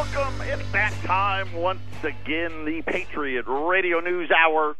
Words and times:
welcome. 0.00 0.40
It's 0.40 0.72
that 0.72 0.94
time 1.04 1.52
once 1.52 1.80
again, 2.02 2.64
the 2.64 2.82
Patriot 2.86 3.44
Radio 3.46 4.00
News 4.00 4.30
Hour, 4.30 4.74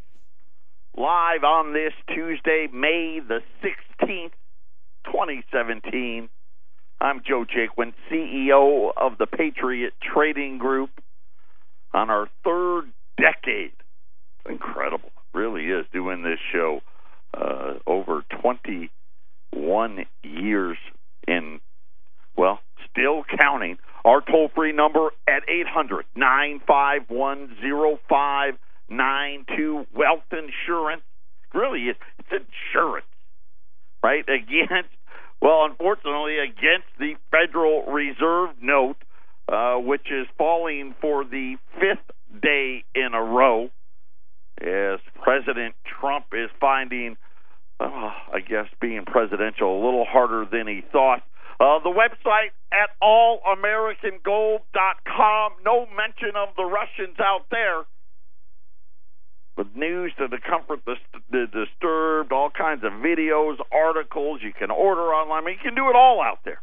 live 0.96 1.44
on 1.44 1.74
this 1.74 1.92
Tuesday, 2.14 2.68
May 2.72 3.20
the 3.20 3.40
16th, 3.62 4.32
2017. 5.04 6.30
I'm 7.02 7.20
Joe 7.22 7.44
Jaquin, 7.44 7.92
CEO 8.10 8.92
of 8.96 9.18
the 9.18 9.26
Patriot 9.26 9.92
Trading 10.00 10.56
Group, 10.56 10.88
on 11.92 12.08
our 12.08 12.30
third 12.42 12.90
decade. 13.20 13.72
Incredible, 14.48 15.10
really 15.34 15.66
is, 15.66 15.84
doing 15.92 16.22
this 16.22 16.38
show 16.50 16.80
uh, 17.34 17.74
over 17.86 18.24
21 18.40 20.06
years 20.22 20.78
in, 21.28 21.60
well, 22.38 22.60
still 22.90 23.22
counting. 23.38 23.76
Our 24.04 24.20
toll 24.22 24.50
free 24.54 24.72
number 24.72 25.10
at 25.28 25.42
800 25.48 26.06
951 26.14 27.56
0592 28.08 29.86
Wealth 29.94 30.24
Insurance. 30.32 31.02
Really, 31.52 31.88
it's, 31.88 31.98
it's 32.18 32.28
insurance, 32.72 33.06
right? 34.02 34.24
Against, 34.28 34.90
well, 35.42 35.64
unfortunately, 35.64 36.38
against 36.38 36.86
the 36.98 37.14
Federal 37.30 37.84
Reserve 37.86 38.50
note, 38.62 38.96
uh, 39.48 39.76
which 39.76 40.10
is 40.10 40.26
falling 40.38 40.94
for 41.00 41.24
the 41.24 41.56
fifth 41.74 42.10
day 42.40 42.84
in 42.94 43.14
a 43.14 43.22
row 43.22 43.70
as 44.60 45.00
President 45.22 45.74
Trump 45.84 46.26
is 46.32 46.50
finding, 46.60 47.16
uh, 47.80 48.12
I 48.32 48.40
guess, 48.46 48.66
being 48.80 49.04
presidential 49.06 49.74
a 49.74 49.80
little 49.84 50.04
harder 50.04 50.44
than 50.50 50.66
he 50.68 50.82
thought. 50.92 51.22
Uh, 51.60 51.78
the 51.84 51.90
website 51.90 52.50
at 52.72 52.88
allamericangold.com. 53.02 55.52
No 55.62 55.84
mention 55.94 56.34
of 56.34 56.48
the 56.56 56.64
Russians 56.64 57.20
out 57.20 57.44
there. 57.50 57.84
With 59.58 59.76
news 59.76 60.14
to 60.16 60.26
the 60.26 60.38
comfort 60.38 60.86
the, 60.86 60.96
the 61.30 61.46
disturbed, 61.52 62.32
all 62.32 62.48
kinds 62.48 62.82
of 62.82 62.92
videos, 62.92 63.58
articles 63.70 64.40
you 64.42 64.54
can 64.58 64.70
order 64.70 65.12
online. 65.12 65.42
I 65.42 65.46
mean, 65.46 65.56
you 65.56 65.60
can 65.62 65.74
do 65.74 65.90
it 65.90 65.96
all 65.96 66.22
out 66.22 66.38
there. 66.46 66.62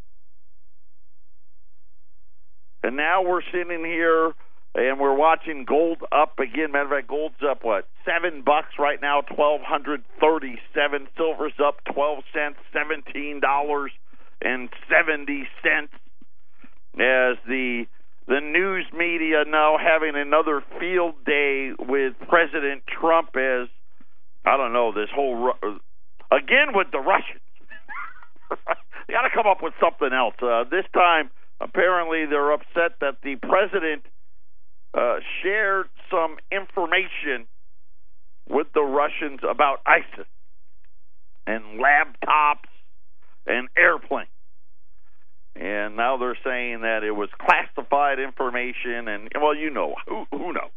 And 2.82 2.96
now 2.96 3.22
we're 3.22 3.44
sitting 3.52 3.86
here 3.86 4.34
and 4.74 5.00
we're 5.00 5.14
watching 5.14 5.66
gold 5.66 6.02
up 6.12 6.40
again. 6.40 6.72
Matter 6.72 6.86
of 6.86 6.92
fact, 6.92 7.08
gold's 7.08 7.44
up 7.48 7.64
what 7.64 7.88
seven 8.04 8.42
bucks 8.44 8.80
right 8.80 9.00
now, 9.00 9.22
twelve 9.22 9.62
hundred 9.62 10.04
thirty-seven. 10.20 11.08
Silver's 11.18 11.54
up 11.64 11.84
twelve 11.94 12.24
cents, 12.34 12.58
seventeen 12.74 13.42
dollars 13.42 13.92
and 14.42 14.70
seventy 14.90 15.48
cents. 15.64 15.94
As 16.96 17.38
the 17.48 17.86
the 18.28 18.42
news 18.42 18.86
media 18.92 19.44
now 19.48 19.78
having 19.78 20.16
another 20.16 20.64
field 20.80 21.14
day 21.26 21.72
with 21.78 22.14
President 22.28 22.84
Trump 22.88 23.36
as 23.36 23.68
I 24.46 24.58
don't 24.58 24.74
know 24.74 24.92
this 24.92 25.10
whole 25.14 25.54
again 26.32 26.74
with 26.74 26.88
the 26.92 27.00
Russians. 27.00 27.42
they 29.08 29.14
got 29.14 29.24
to 29.24 29.30
come 29.34 29.48
up 29.48 29.62
with 29.62 29.74
something 29.80 30.12
else. 30.12 30.36
Uh, 30.42 30.64
this 30.70 30.86
time, 30.94 31.30
apparently, 31.60 32.26
they're 32.26 32.52
upset 32.52 33.00
that 33.02 33.18
the 33.24 33.36
president 33.36 34.04
uh, 34.94 35.18
shared 35.42 35.88
some 36.10 36.38
information 36.52 37.46
with 38.50 38.68
the 38.74 38.82
Russians 38.82 39.42
about 39.48 39.80
ISIS 39.86 40.28
and 41.46 41.80
laptops 41.80 42.72
and 43.48 43.68
airplane. 43.78 44.28
And 45.56 45.96
now 45.96 46.18
they're 46.18 46.38
saying 46.44 46.82
that 46.82 47.04
it 47.04 47.12
was 47.12 47.30
classified 47.40 48.20
information, 48.20 49.08
and 49.08 49.30
well, 49.36 49.56
you 49.56 49.72
know, 49.72 49.96
who, 50.08 50.26
who 50.32 50.54
knows? 50.54 50.72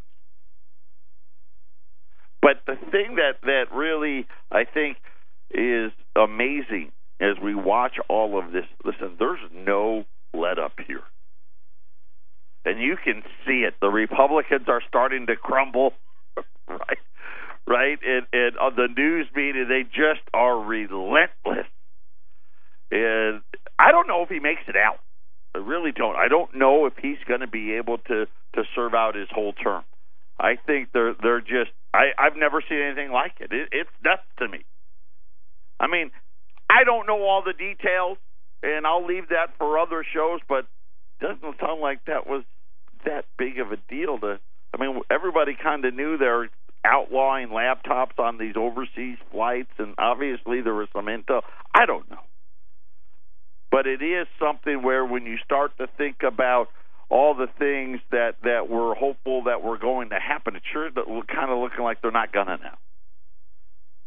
But 2.40 2.62
the 2.66 2.76
thing 2.90 3.16
that 3.16 3.42
that 3.42 3.64
really 3.74 4.26
I 4.50 4.64
think 4.64 4.96
is 5.50 5.92
amazing 6.16 6.92
as 7.20 7.36
we 7.42 7.54
watch 7.54 7.96
all 8.08 8.38
of 8.38 8.52
this. 8.52 8.64
Listen, 8.84 9.16
there's 9.18 9.40
no 9.52 10.04
let 10.32 10.58
up 10.58 10.72
here 10.86 11.02
and 12.64 12.80
you 12.80 12.96
can 13.02 13.22
see 13.46 13.64
it. 13.66 13.74
The 13.80 13.88
Republicans 13.88 14.66
are 14.68 14.82
starting 14.88 15.26
to 15.26 15.36
crumble, 15.36 15.92
right? 16.68 16.98
Right, 17.66 17.98
and, 18.04 18.26
and 18.32 18.56
on 18.58 18.74
the 18.74 18.88
news 18.96 19.28
media, 19.34 19.64
they 19.64 19.84
just 19.84 20.22
are 20.34 20.58
relentless. 20.58 21.66
And 22.90 23.42
I 23.78 23.92
don't 23.92 24.08
know 24.08 24.22
if 24.22 24.28
he 24.28 24.40
makes 24.40 24.62
it 24.68 24.76
out. 24.76 24.98
I 25.54 25.58
really 25.58 25.92
don't. 25.92 26.16
I 26.16 26.28
don't 26.28 26.54
know 26.54 26.86
if 26.86 26.94
he's 27.00 27.18
going 27.26 27.40
to 27.40 27.48
be 27.48 27.74
able 27.74 27.98
to 27.98 28.26
to 28.54 28.62
serve 28.74 28.94
out 28.94 29.14
his 29.14 29.28
whole 29.30 29.52
term. 29.52 29.84
I 30.38 30.56
think 30.56 30.90
they're 30.92 31.14
they're 31.14 31.40
just. 31.40 31.70
I 31.92 32.10
I've 32.18 32.36
never 32.36 32.62
seen 32.68 32.80
anything 32.80 33.10
like 33.10 33.34
it. 33.40 33.52
it 33.52 33.68
it's 33.72 33.90
nuts 34.04 34.22
to 34.38 34.48
me. 34.48 34.64
I 35.78 35.86
mean, 35.86 36.10
I 36.68 36.84
don't 36.84 37.06
know 37.06 37.22
all 37.22 37.42
the 37.42 37.52
details, 37.52 38.18
and 38.62 38.86
I'll 38.86 39.06
leave 39.06 39.28
that 39.30 39.56
for 39.58 39.78
other 39.78 40.04
shows. 40.04 40.40
But 40.48 40.66
doesn't 41.20 41.60
sound 41.60 41.80
like 41.80 42.04
that 42.06 42.26
was 42.26 42.44
that 43.04 43.24
big 43.38 43.58
of 43.58 43.72
a 43.72 43.76
deal 43.88 44.18
to 44.18 44.40
I 44.74 44.80
mean 44.80 45.00
everybody 45.10 45.56
kind 45.60 45.84
of 45.84 45.94
knew 45.94 46.16
they're 46.16 46.48
outlawing 46.84 47.48
laptops 47.48 48.18
on 48.18 48.38
these 48.38 48.54
overseas 48.56 49.18
flights 49.30 49.72
and 49.78 49.94
obviously 49.98 50.62
there 50.62 50.74
was 50.74 50.88
some 50.92 51.06
intel 51.06 51.42
I 51.74 51.86
don't 51.86 52.10
know 52.10 52.20
but 53.70 53.86
it 53.86 54.02
is 54.02 54.26
something 54.38 54.82
where 54.82 55.04
when 55.04 55.26
you 55.26 55.38
start 55.44 55.76
to 55.78 55.86
think 55.98 56.22
about 56.26 56.68
all 57.08 57.34
the 57.34 57.48
things 57.58 58.00
that 58.10 58.36
that 58.42 58.68
we're 58.68 58.94
hopeful 58.94 59.44
that 59.44 59.62
were 59.62 59.78
going 59.78 60.10
to 60.10 60.18
happen 60.18 60.56
it 60.56 60.62
sure 60.72 60.90
that 60.90 61.04
w 61.04 61.22
kind 61.24 61.50
of 61.50 61.58
looking 61.58 61.82
like 61.82 62.00
they're 62.02 62.10
not 62.10 62.32
gonna 62.32 62.58
now 62.62 62.78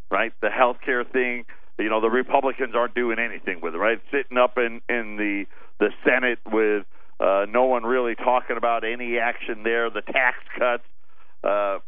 right 0.10 0.34
the 0.42 0.50
health 0.50 0.78
care 0.86 1.04
thing 1.04 1.46
you 1.80 1.90
know 1.90 2.02
the 2.02 2.10
republicans 2.10 2.74
aren't 2.76 2.96
doing 2.96 3.18
anything 3.20 3.60
with 3.62 3.76
it 3.76 3.78
right 3.78 4.02
sitting 4.12 4.38
up 4.38 4.58
in 4.58 4.82
in 4.88 5.18
the 5.18 5.46
the 5.80 5.90
senate 6.06 6.40
with 6.52 6.86
uh, 7.24 7.46
no 7.48 7.64
one 7.64 7.84
really 7.84 8.16
talking 8.16 8.58
about 8.58 8.84
any 8.84 9.18
action 9.18 9.64
there. 9.64 9.90
The 9.90 10.02
tax 10.02 10.38
cuts. 10.58 10.84
Uh, 11.44 11.80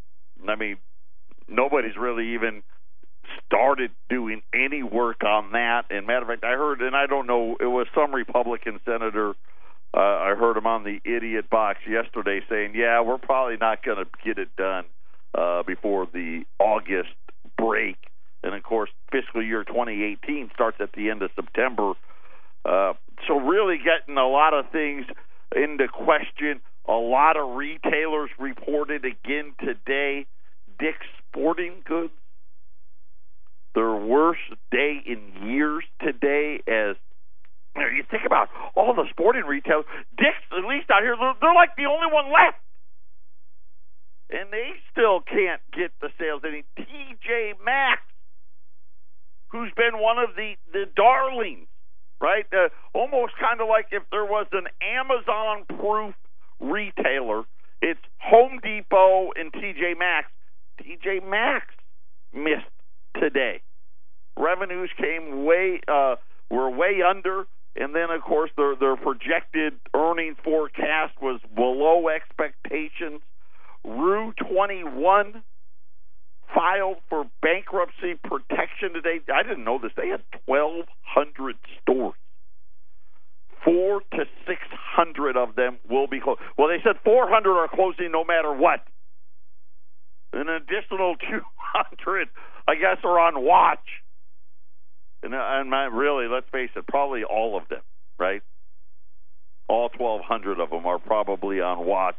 I 0.48 0.56
mean, 0.58 0.76
nobody's 1.48 1.96
really 1.96 2.34
even 2.34 2.62
started 3.46 3.90
doing 4.08 4.42
any 4.54 4.82
work 4.82 5.24
on 5.24 5.52
that. 5.52 5.86
And 5.90 6.06
matter 6.06 6.22
of 6.22 6.28
fact, 6.28 6.44
I 6.44 6.52
heard, 6.52 6.80
and 6.80 6.96
I 6.96 7.06
don't 7.06 7.26
know, 7.26 7.56
it 7.60 7.66
was 7.66 7.86
some 7.94 8.14
Republican 8.14 8.80
senator. 8.84 9.34
Uh, 9.94 10.00
I 10.00 10.34
heard 10.38 10.56
him 10.56 10.66
on 10.66 10.84
the 10.84 11.00
idiot 11.04 11.48
box 11.48 11.78
yesterday 11.88 12.40
saying, 12.48 12.74
"Yeah, 12.74 13.00
we're 13.00 13.18
probably 13.18 13.56
not 13.56 13.82
going 13.82 13.98
to 13.98 14.06
get 14.24 14.38
it 14.38 14.54
done 14.56 14.84
uh, 15.34 15.62
before 15.62 16.06
the 16.06 16.44
August 16.58 17.14
break." 17.56 17.96
And 18.42 18.54
of 18.54 18.62
course, 18.62 18.90
fiscal 19.10 19.42
year 19.42 19.64
2018 19.64 20.50
starts 20.54 20.78
at 20.80 20.92
the 20.92 21.10
end 21.10 21.22
of 21.22 21.30
September. 21.34 21.94
Uh, 22.64 22.92
so 23.26 23.38
really 23.40 23.78
getting 23.78 24.18
a 24.18 24.28
lot 24.28 24.52
of 24.52 24.70
things 24.70 25.06
into 25.54 25.88
question. 25.88 26.60
A 26.88 26.92
lot 26.92 27.36
of 27.36 27.56
retailers 27.56 28.30
reported 28.38 29.04
again 29.04 29.54
today. 29.60 30.26
Dick's 30.78 31.06
Sporting 31.30 31.82
Goods, 31.84 32.12
their 33.76 33.94
worst 33.94 34.40
day 34.72 34.98
in 35.04 35.46
years 35.46 35.84
today. 36.00 36.58
As 36.66 36.96
you, 37.76 37.82
know, 37.82 37.88
you 37.92 38.02
think 38.10 38.24
about 38.26 38.48
all 38.74 38.94
the 38.94 39.06
sporting 39.10 39.44
retailers, 39.44 39.84
Dick's 40.16 40.42
at 40.50 40.64
least 40.66 40.90
out 40.90 41.02
here, 41.02 41.14
they're, 41.14 41.38
they're 41.40 41.54
like 41.54 41.76
the 41.76 41.86
only 41.86 42.10
one 42.10 42.32
left, 42.32 42.58
and 44.32 44.50
they 44.50 44.72
still 44.90 45.20
can't 45.20 45.60
get 45.76 45.92
the 46.00 46.08
sales. 46.18 46.42
Any 46.42 46.64
TJ 46.80 47.62
Maxx, 47.62 48.02
who's 49.52 49.70
been 49.76 50.00
one 50.00 50.18
of 50.18 50.34
the 50.34 50.56
the 50.72 50.90
darlings 50.96 51.68
right? 52.20 52.46
Uh, 52.52 52.68
almost 52.94 53.32
kind 53.38 53.60
of 53.60 53.68
like 53.68 53.88
if 53.92 54.02
there 54.10 54.24
was 54.24 54.46
an 54.52 54.66
Amazon 54.80 55.64
proof 55.78 56.14
retailer, 56.60 57.44
it's 57.82 58.00
Home 58.18 58.58
Depot 58.62 59.30
and 59.36 59.52
TJ 59.52 59.98
Maxx. 59.98 60.28
TJ 60.80 61.28
Maxx 61.28 61.66
missed 62.32 62.72
today. 63.20 63.60
Revenues 64.36 64.90
came 64.98 65.44
way 65.44 65.80
uh, 65.88 66.16
were 66.50 66.70
way 66.70 67.00
under, 67.08 67.46
and 67.74 67.94
then 67.94 68.10
of 68.10 68.22
course 68.22 68.50
their 68.56 68.76
their 68.76 68.96
projected 68.96 69.74
earning 69.94 70.36
forecast 70.44 71.14
was 71.20 71.40
below 71.54 72.08
expectations. 72.08 73.20
Rue 73.84 74.32
21 74.50 75.42
filed 76.54 76.98
for 77.08 77.24
bankruptcy 77.42 78.14
protection 78.22 78.92
today. 78.94 79.20
I 79.32 79.42
didn't 79.42 79.64
know 79.64 79.78
this. 79.80 79.92
They 79.96 80.08
had 80.08 80.22
1,200 80.46 81.56
stores. 81.82 82.14
Four 83.64 84.00
to 84.12 84.24
600 84.46 85.36
of 85.36 85.56
them 85.56 85.78
will 85.88 86.06
be 86.06 86.20
closed. 86.20 86.40
Well, 86.56 86.68
they 86.68 86.82
said 86.84 86.96
400 87.04 87.50
are 87.50 87.68
closing 87.68 88.12
no 88.12 88.24
matter 88.24 88.52
what. 88.52 88.80
An 90.32 90.48
additional 90.48 91.16
200, 91.16 92.28
I 92.68 92.74
guess, 92.74 92.98
are 93.04 93.18
on 93.18 93.42
watch. 93.42 93.86
And, 95.32 95.72
and 95.72 95.96
really, 95.96 96.26
let's 96.28 96.48
face 96.50 96.70
it, 96.76 96.86
probably 96.86 97.24
all 97.24 97.56
of 97.56 97.68
them, 97.68 97.82
right? 98.18 98.42
All 99.68 99.90
1,200 99.96 100.60
of 100.60 100.70
them 100.70 100.86
are 100.86 100.98
probably 100.98 101.60
on 101.60 101.84
watch. 101.84 102.16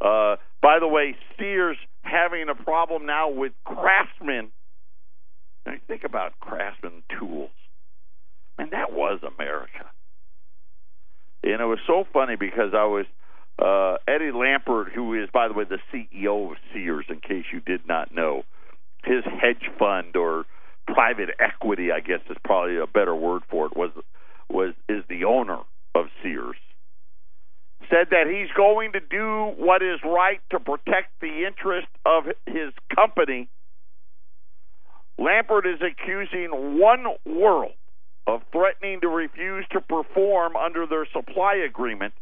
Uh, 0.00 0.36
by 0.62 0.78
the 0.80 0.88
way, 0.88 1.16
Sears 1.38 1.76
having 2.02 2.48
a 2.48 2.54
problem 2.54 3.06
now 3.06 3.30
with 3.30 3.52
Craftsman. 3.64 4.50
Now, 5.66 5.74
think 5.86 6.04
about 6.04 6.38
Craftsman 6.40 7.02
tools. 7.18 7.50
And 8.58 8.70
that 8.70 8.92
was 8.92 9.20
America. 9.22 9.90
And 11.42 11.60
it 11.60 11.66
was 11.66 11.78
so 11.86 12.04
funny 12.12 12.36
because 12.36 12.72
I 12.74 12.84
was 12.84 13.06
uh, 13.58 13.98
Eddie 14.08 14.32
Lampert, 14.32 14.92
who 14.92 15.14
is, 15.14 15.28
by 15.32 15.48
the 15.48 15.54
way, 15.54 15.64
the 15.64 15.78
CEO 15.92 16.50
of 16.50 16.56
Sears, 16.72 17.06
in 17.08 17.20
case 17.20 17.44
you 17.52 17.60
did 17.60 17.86
not 17.86 18.14
know, 18.14 18.44
his 19.04 19.24
hedge 19.24 19.70
fund 19.78 20.16
or 20.16 20.44
private 20.86 21.30
equity, 21.38 21.90
I 21.92 22.00
guess 22.00 22.20
is 22.30 22.36
probably 22.44 22.78
a 22.78 22.86
better 22.86 23.14
word 23.14 23.42
for 23.50 23.66
it, 23.66 23.76
was 23.76 23.90
was 24.48 24.74
is 24.88 25.04
the 25.08 25.24
owner 25.24 25.58
of 25.94 26.06
Sears. 26.22 26.56
Said 27.90 28.08
that 28.10 28.26
he's 28.26 28.50
going 28.56 28.92
to 28.92 29.00
do 29.00 29.54
what 29.58 29.82
is 29.82 30.00
right 30.04 30.40
to 30.50 30.58
protect 30.58 31.20
the 31.20 31.46
interest 31.46 31.88
of 32.04 32.24
his 32.46 32.72
company. 32.94 33.48
Lampert 35.20 35.66
is 35.66 35.80
accusing 35.80 36.78
One 36.78 37.06
World 37.24 37.72
of 38.26 38.42
threatening 38.52 39.00
to 39.02 39.08
refuse 39.08 39.64
to 39.70 39.80
perform 39.80 40.56
under 40.56 40.86
their 40.86 41.06
supply 41.12 41.54
agreement. 41.54 42.12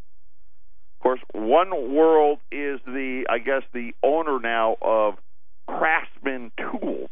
Of 0.98 1.02
course, 1.02 1.20
One 1.32 1.94
World 1.94 2.38
is 2.52 2.80
the, 2.86 3.24
I 3.28 3.38
guess, 3.38 3.62
the 3.72 3.92
owner 4.02 4.38
now 4.38 4.76
of 4.82 5.14
Craftsman 5.66 6.52
Tools. 6.58 7.10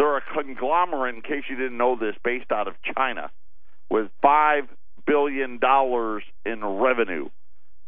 They're 0.00 0.16
a 0.16 0.22
conglomerate, 0.32 1.14
in 1.14 1.20
case 1.20 1.44
you 1.50 1.56
didn't 1.56 1.76
know 1.76 1.94
this, 1.94 2.14
based 2.24 2.50
out 2.50 2.66
of 2.66 2.74
China, 2.96 3.30
with 3.90 4.08
five 4.22 4.64
billion 5.06 5.58
dollars 5.58 6.22
in 6.46 6.64
revenue. 6.64 7.28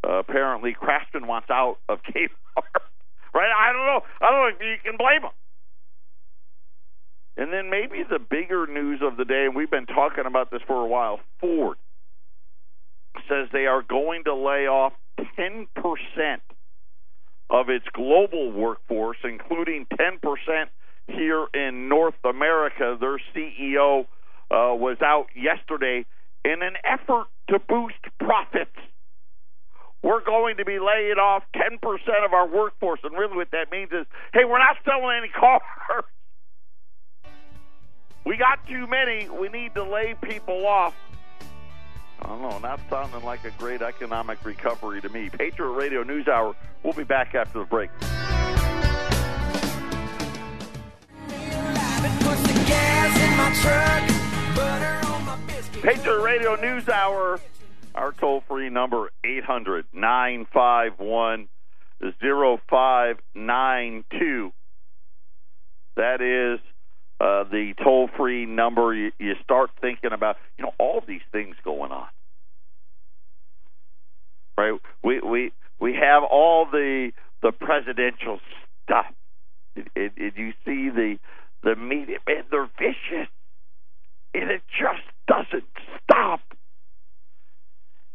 Uh, 0.06 0.18
apparently, 0.18 0.76
Craftsman 0.78 1.26
wants 1.26 1.48
out 1.48 1.78
of 1.88 2.00
Kmart. 2.14 2.82
right? 3.32 3.50
I 3.58 3.72
don't 3.72 3.86
know. 3.86 4.00
I 4.20 4.30
don't 4.30 4.40
know 4.40 4.50
if 4.54 4.60
you 4.60 4.90
can 4.90 4.98
blame 4.98 5.22
them. 5.22 5.30
And 7.38 7.50
then 7.50 7.70
maybe 7.70 8.02
the 8.06 8.18
bigger 8.18 8.66
news 8.66 9.00
of 9.02 9.16
the 9.16 9.24
day, 9.24 9.46
and 9.46 9.56
we've 9.56 9.70
been 9.70 9.86
talking 9.86 10.26
about 10.26 10.50
this 10.50 10.60
for 10.66 10.84
a 10.84 10.86
while. 10.86 11.18
Ford 11.40 11.78
says 13.26 13.48
they 13.54 13.64
are 13.64 13.80
going 13.80 14.24
to 14.24 14.34
lay 14.34 14.66
off 14.66 14.92
10% 15.38 15.66
of 17.48 17.70
its 17.70 17.86
global 17.94 18.52
workforce, 18.52 19.16
including 19.24 19.86
10% 19.98 20.18
here 21.08 21.46
in 21.54 21.88
North 21.88 22.22
America. 22.24 22.96
Their 22.98 23.18
CEO 23.34 24.02
uh, 24.50 24.74
was 24.74 24.98
out 25.02 25.26
yesterday 25.34 26.04
in 26.44 26.62
an 26.62 26.74
effort 26.84 27.26
to 27.48 27.58
boost 27.58 28.02
profits. 28.18 28.76
We're 30.02 30.24
going 30.24 30.56
to 30.56 30.64
be 30.64 30.78
laying 30.80 31.18
off 31.18 31.44
10% 31.54 31.78
of 32.24 32.32
our 32.32 32.48
workforce. 32.48 33.00
And 33.04 33.16
really, 33.16 33.36
what 33.36 33.52
that 33.52 33.70
means 33.70 33.90
is 33.92 34.06
hey, 34.32 34.44
we're 34.44 34.58
not 34.58 34.76
selling 34.84 35.16
any 35.18 35.28
cars. 35.38 36.04
We 38.24 38.36
got 38.36 38.66
too 38.68 38.86
many. 38.86 39.28
We 39.28 39.48
need 39.48 39.74
to 39.74 39.82
lay 39.82 40.14
people 40.22 40.66
off. 40.66 40.94
I 42.20 42.28
don't 42.28 42.42
know, 42.42 42.58
not 42.58 42.80
sounding 42.88 43.24
like 43.24 43.44
a 43.44 43.50
great 43.52 43.82
economic 43.82 44.44
recovery 44.44 45.00
to 45.00 45.08
me. 45.08 45.28
Patriot 45.28 45.70
Radio 45.70 46.04
News 46.04 46.28
Hour. 46.28 46.54
We'll 46.84 46.92
be 46.92 47.04
back 47.04 47.34
after 47.34 47.58
the 47.58 47.64
break. 47.64 47.90
Patriot 55.82 56.22
Radio 56.22 56.54
News 56.54 56.88
Hour. 56.88 57.40
Our 57.94 58.12
toll 58.12 58.42
free 58.48 58.70
number 58.70 59.10
800 59.24 59.84
951 59.92 61.48
0592. 62.00 64.52
That 65.96 66.22
is 66.22 66.60
uh, 67.20 67.44
the 67.44 67.74
toll 67.82 68.08
free 68.16 68.46
number. 68.46 68.94
You, 68.94 69.12
you 69.18 69.34
start 69.42 69.72
thinking 69.80 70.12
about, 70.12 70.36
you 70.56 70.64
know, 70.64 70.72
all 70.78 71.02
these 71.06 71.20
things 71.30 71.56
going 71.64 71.92
on. 71.92 72.06
Right? 74.56 74.80
We, 75.02 75.20
we, 75.20 75.52
we 75.78 75.92
have 75.94 76.24
all 76.24 76.66
the, 76.70 77.12
the 77.42 77.52
presidential 77.52 78.40
stuff. 78.84 79.06
It, 79.76 80.12
it, 80.16 80.34
you 80.36 80.52
see 80.64 80.88
the, 80.90 81.18
the 81.62 81.76
media, 81.76 82.18
man, 82.26 82.44
they're 82.50 82.70
vicious. 82.78 83.28
And 84.34 84.50
it 84.50 84.62
just 84.78 85.02
doesn't 85.28 85.68
stop. 86.02 86.40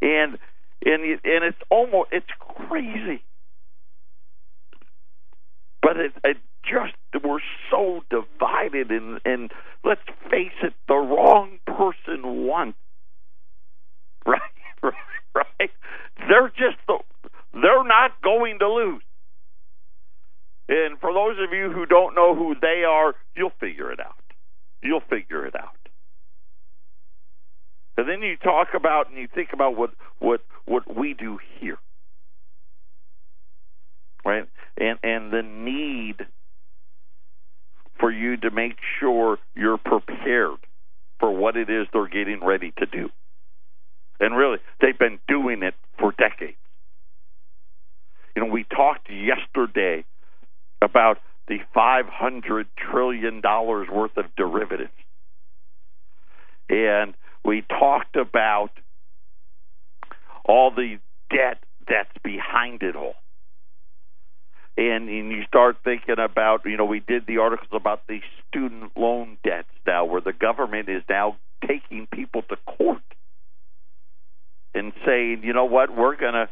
And 0.02 0.38
and 0.86 1.04
and 1.04 1.44
it's 1.44 1.62
almost 1.70 2.10
it's 2.12 2.30
crazy. 2.40 3.24
But 5.82 5.98
it, 5.98 6.12
it 6.24 6.38
just 6.64 6.94
we're 7.24 7.40
so 7.72 8.04
divided 8.10 8.92
and 8.92 9.20
and 9.26 9.52
let's 9.84 10.02
face 10.30 10.52
it, 10.64 10.74
the 10.88 10.96
wrong 10.96 11.60
person 11.66 12.46
won. 12.46 12.74
Right, 14.26 14.42
right, 14.84 14.94
right. 15.34 15.72
They're 16.28 16.50
just 16.50 16.78
the, 16.88 16.98
they're 17.54 17.84
not 17.84 18.22
going 18.22 18.60
to 18.60 18.68
lose. 18.68 19.02
And 20.70 21.00
for 21.00 21.14
those 21.14 21.38
of 21.40 21.54
you 21.54 21.72
who 21.72 21.86
don't 21.86 22.16
know 22.16 22.36
who 22.36 22.56
they 22.62 22.84
are, 22.84 23.16
you'll 23.36 23.54
figure 23.60 23.92
it 23.92 24.00
out. 24.00 24.16
You'll 24.84 25.04
figure 25.10 25.46
it 25.46 25.56
out. 25.56 25.70
And 27.98 28.08
then 28.08 28.22
you 28.22 28.38
talk 28.38 28.70
about 28.76 29.10
and 29.10 29.18
you 29.18 29.28
think 29.34 29.50
about 29.54 29.76
what 29.76 29.92
what 30.20 30.42
what 30.66 30.84
we 30.96 31.14
do 31.16 31.40
here, 31.60 31.80
right? 34.24 34.48
And 34.78 35.00
and 35.02 35.32
the 35.32 35.42
need 35.42 36.28
for 38.00 38.12
you 38.12 38.38
to 38.38 38.52
make 38.52 38.78
sure 39.00 39.40
you're 39.56 39.80
prepared 39.80 40.60
for 41.20 41.32
what 41.32 41.58
it 41.58 41.72
is 41.72 41.88
they're 41.92 42.08
getting 42.08 42.46
ready 42.46 42.72
to 42.78 42.86
do. 42.86 43.10
And 44.20 44.38
really, 44.38 44.60
they've 44.80 44.98
been 44.98 45.20
doing 45.28 45.64
it 45.64 45.74
for 46.00 46.14
decades. 46.16 46.58
You 48.36 48.46
know, 48.46 48.52
we 48.52 48.64
talked 48.64 49.10
yesterday 49.10 50.06
about 50.82 51.18
the 51.48 51.60
$500 51.76 52.66
trillion 52.78 53.42
worth 53.44 54.18
of 54.18 54.26
derivatives. 54.36 54.92
And 56.70 57.14
we 57.46 57.62
talked 57.62 58.16
about 58.16 58.72
all 60.46 60.72
the 60.72 61.00
debt 61.30 61.60
that's 61.88 62.12
behind 62.24 62.84
it 62.84 62.96
all. 62.96 63.16
And, 64.78 65.10
and 65.10 65.32
you 65.32 65.44
start 65.48 65.78
thinking 65.84 66.20
about, 66.20 66.66
you 66.66 66.78
know, 66.78 66.86
we 66.86 67.00
did 67.00 67.26
the 67.26 67.40
articles 67.40 67.70
about 67.74 68.06
the 68.08 68.20
student 68.48 68.92
loan 68.96 69.38
debts 69.44 69.70
now, 69.88 70.06
where 70.06 70.22
the 70.22 70.34
government 70.34 70.90
is 70.90 71.02
now 71.10 71.38
taking 71.66 72.08
people 72.14 72.44
to 72.44 72.58
court 72.78 73.02
and 74.76 74.94
saying, 75.06 75.42
you 75.44 75.54
know 75.54 75.66
what, 75.66 75.96
we're 75.96 76.16
gonna 76.16 76.50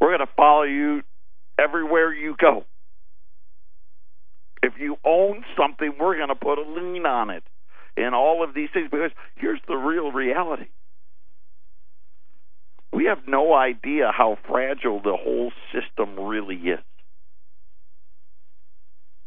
we're 0.00 0.10
gonna 0.10 0.30
follow 0.36 0.64
you 0.64 1.02
everywhere 1.58 2.12
you 2.12 2.34
go. 2.36 2.64
If 4.64 4.78
you 4.78 4.96
own 5.04 5.44
something, 5.58 5.92
we're 6.00 6.16
gonna 6.18 6.34
put 6.34 6.58
a 6.58 6.62
lien 6.62 7.04
on 7.04 7.28
it 7.28 7.44
and 7.98 8.14
all 8.14 8.42
of 8.42 8.54
these 8.54 8.70
things 8.72 8.88
because 8.90 9.10
here's 9.36 9.60
the 9.68 9.76
real 9.76 10.10
reality. 10.10 10.68
We 12.90 13.04
have 13.06 13.28
no 13.28 13.54
idea 13.54 14.10
how 14.10 14.38
fragile 14.48 15.00
the 15.02 15.16
whole 15.20 15.52
system 15.72 16.18
really 16.18 16.56
is. 16.56 16.80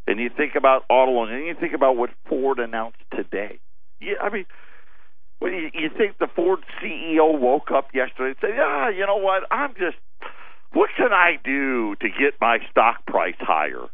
And 0.07 0.19
you 0.19 0.31
think 0.35 0.55
about 0.55 0.85
auto 0.89 1.11
loans, 1.11 1.31
and 1.33 1.45
you 1.45 1.53
think 1.59 1.73
about 1.73 1.97
what 1.97 2.09
Ford 2.27 2.57
announced 2.59 2.97
today. 3.13 3.59
Yeah, 3.99 4.15
I 4.21 4.29
mean, 4.29 4.45
you, 5.41 5.69
you 5.73 5.89
think 5.95 6.17
the 6.17 6.29
Ford 6.33 6.59
CEO 6.81 7.37
woke 7.37 7.69
up 7.71 7.89
yesterday 7.93 8.29
and 8.29 8.37
said, 8.41 8.51
"Yeah, 8.55 8.89
you 8.89 9.05
know 9.05 9.17
what? 9.17 9.43
I'm 9.51 9.73
just, 9.73 9.97
what 10.71 10.89
can 10.97 11.13
I 11.13 11.37
do 11.43 11.95
to 11.97 12.07
get 12.09 12.39
my 12.41 12.59
stock 12.71 13.05
price 13.05 13.35
higher?" 13.39 13.87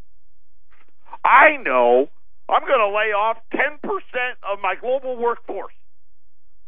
I 1.23 1.57
know 1.57 2.09
I'm 2.49 2.61
going 2.67 2.79
to 2.79 2.87
lay 2.95 3.13
off 3.13 3.37
10% 3.53 3.79
of 4.51 4.59
my 4.61 4.75
global 4.79 5.17
workforce, 5.17 5.73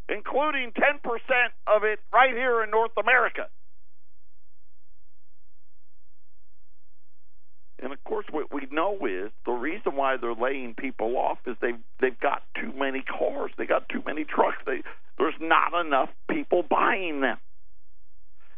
including 0.10 0.72
10% 0.72 1.02
of 1.68 1.84
it 1.84 2.00
right 2.14 2.34
here 2.34 2.64
in 2.64 2.70
North 2.72 2.94
America. 2.98 3.48
And 7.84 7.92
of 7.92 8.04
course, 8.04 8.26
what 8.32 8.54
we 8.54 8.68
know 8.72 8.98
is 9.06 9.32
the 9.46 9.52
reason 9.52 9.96
why 9.96 10.18
they're 10.18 10.34
laying 10.34 10.74
people 10.74 11.18
off 11.18 11.38
is 11.46 11.56
they've 11.62 11.78
they've 12.00 12.20
got 12.20 12.42
too 12.60 12.74
many 12.76 13.04
cars, 13.04 13.52
they 13.58 13.66
got 13.66 13.90
too 13.90 14.02
many 14.06 14.24
trucks. 14.24 14.58
They, 14.66 14.82
there's 15.20 15.36
not 15.40 15.74
enough 15.86 16.10
people 16.32 16.64
buying 16.68 17.22
them, 17.22 17.38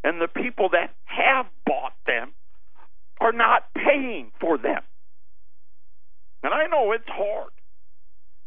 and 0.04 0.22
the 0.22 0.30
people 0.30 0.70
that 0.70 0.94
have 1.06 1.48
bought 1.66 1.94
them 2.06 2.32
are 3.20 3.34
not 3.34 3.64
paying 3.76 4.32
for 4.40 4.58
them. 4.58 4.82
And 6.48 6.54
I 6.54 6.68
know 6.68 6.94
it's 6.94 7.04
hard. 7.10 7.52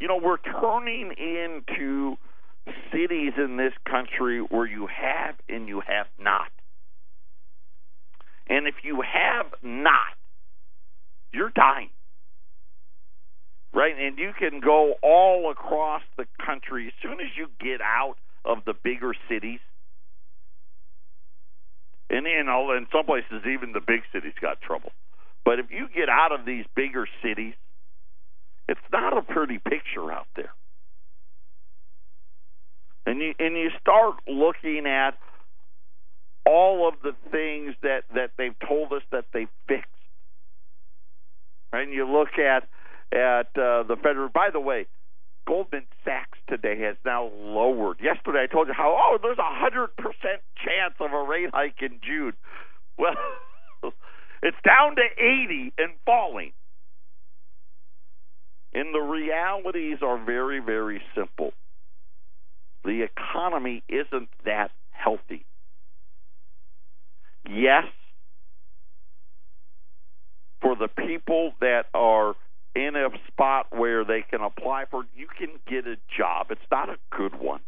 You 0.00 0.08
know, 0.08 0.16
we're 0.16 0.38
turning 0.38 1.12
into 1.18 2.16
cities 2.90 3.34
in 3.36 3.58
this 3.58 3.74
country 3.86 4.40
where 4.40 4.64
you 4.64 4.86
have 4.86 5.34
and 5.50 5.68
you 5.68 5.82
have 5.86 6.06
not. 6.18 6.48
And 8.48 8.66
if 8.66 8.76
you 8.84 9.02
have 9.02 9.52
not, 9.62 10.16
you're 11.30 11.50
dying. 11.50 11.90
Right? 13.74 13.92
And 13.98 14.16
you 14.18 14.32
can 14.32 14.60
go 14.60 14.94
all 15.02 15.50
across 15.50 16.00
the 16.16 16.24
country. 16.42 16.86
As 16.86 16.94
soon 17.02 17.20
as 17.20 17.36
you 17.36 17.48
get 17.60 17.82
out 17.82 18.14
of 18.46 18.64
the 18.64 18.72
bigger 18.72 19.12
cities, 19.28 19.60
and 22.08 22.24
you 22.24 22.44
know, 22.44 22.72
in 22.72 22.86
some 22.90 23.04
places, 23.04 23.44
even 23.44 23.72
the 23.74 23.84
big 23.86 24.00
cities 24.10 24.32
got 24.40 24.62
trouble. 24.62 24.92
But 25.44 25.58
if 25.58 25.66
you 25.68 25.86
get 25.94 26.08
out 26.08 26.32
of 26.32 26.46
these 26.46 26.64
bigger 26.74 27.06
cities, 27.22 27.52
it's 28.70 28.80
not 28.92 29.18
a 29.18 29.22
pretty 29.22 29.58
picture 29.58 30.12
out 30.12 30.28
there. 30.36 30.52
And 33.04 33.20
you 33.20 33.34
and 33.40 33.56
you 33.56 33.70
start 33.80 34.14
looking 34.28 34.86
at 34.86 35.18
all 36.46 36.86
of 36.86 36.94
the 37.02 37.12
things 37.32 37.74
that 37.82 38.04
that 38.14 38.30
they've 38.38 38.54
told 38.66 38.92
us 38.92 39.02
that 39.10 39.24
they 39.32 39.48
fixed. 39.66 39.88
And 41.72 41.92
you 41.92 42.06
look 42.06 42.38
at 42.38 42.68
at 43.12 43.48
uh, 43.60 43.82
the 43.82 43.96
federal. 44.00 44.28
By 44.28 44.50
the 44.52 44.60
way, 44.60 44.86
Goldman 45.48 45.86
Sachs 46.04 46.38
today 46.48 46.78
has 46.82 46.94
now 47.04 47.24
lowered. 47.34 47.98
Yesterday, 48.00 48.44
I 48.44 48.46
told 48.46 48.68
you 48.68 48.74
how 48.74 48.96
oh, 48.96 49.18
there's 49.20 49.38
a 49.38 49.42
hundred 49.42 49.96
percent 49.96 50.42
chance 50.64 50.94
of 51.00 51.12
a 51.12 51.22
rate 51.24 51.50
hike 51.52 51.82
in 51.82 51.98
June. 52.06 52.34
Well, 52.96 53.16
it's 54.44 54.56
down 54.64 54.94
to 54.94 55.02
eighty 55.18 55.72
and 55.76 55.94
falling. 56.06 56.52
And 58.72 58.94
the 58.94 59.00
realities 59.00 59.98
are 60.02 60.22
very, 60.24 60.60
very 60.60 61.02
simple. 61.14 61.52
The 62.84 63.02
economy 63.02 63.82
isn't 63.88 64.28
that 64.44 64.70
healthy. 64.90 65.44
Yes, 67.48 67.84
for 70.60 70.76
the 70.76 70.88
people 70.88 71.52
that 71.60 71.86
are 71.94 72.34
in 72.74 72.94
a 72.94 73.08
spot 73.28 73.66
where 73.70 74.04
they 74.04 74.22
can 74.28 74.40
apply 74.40 74.84
for, 74.90 75.04
you 75.16 75.26
can 75.36 75.48
get 75.68 75.86
a 75.86 75.96
job. 76.16 76.48
It's 76.50 76.60
not 76.70 76.88
a 76.88 76.96
good 77.16 77.34
one, 77.40 77.60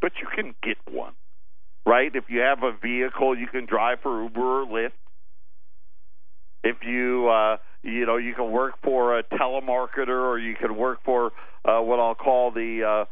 but 0.00 0.12
you 0.20 0.26
can 0.34 0.54
get 0.62 0.78
one, 0.90 1.12
right? 1.84 2.10
If 2.14 2.24
you 2.28 2.40
have 2.40 2.62
a 2.62 2.72
vehicle, 2.72 3.36
you 3.36 3.48
can 3.48 3.66
drive 3.66 3.98
for 4.02 4.22
Uber 4.22 4.62
or 4.62 4.66
Lyft. 4.66 4.92
If 6.62 6.76
you, 6.86 7.28
uh, 7.28 7.56
you 7.82 8.06
know, 8.06 8.16
you 8.16 8.34
can 8.34 8.50
work 8.50 8.74
for 8.82 9.18
a 9.18 9.22
telemarketer 9.22 10.08
or 10.08 10.38
you 10.38 10.54
can 10.54 10.76
work 10.76 10.98
for 11.04 11.32
uh, 11.64 11.80
what 11.80 11.98
I'll 11.98 12.14
call 12.14 12.50
the 12.50 12.84
uh, 12.84 13.04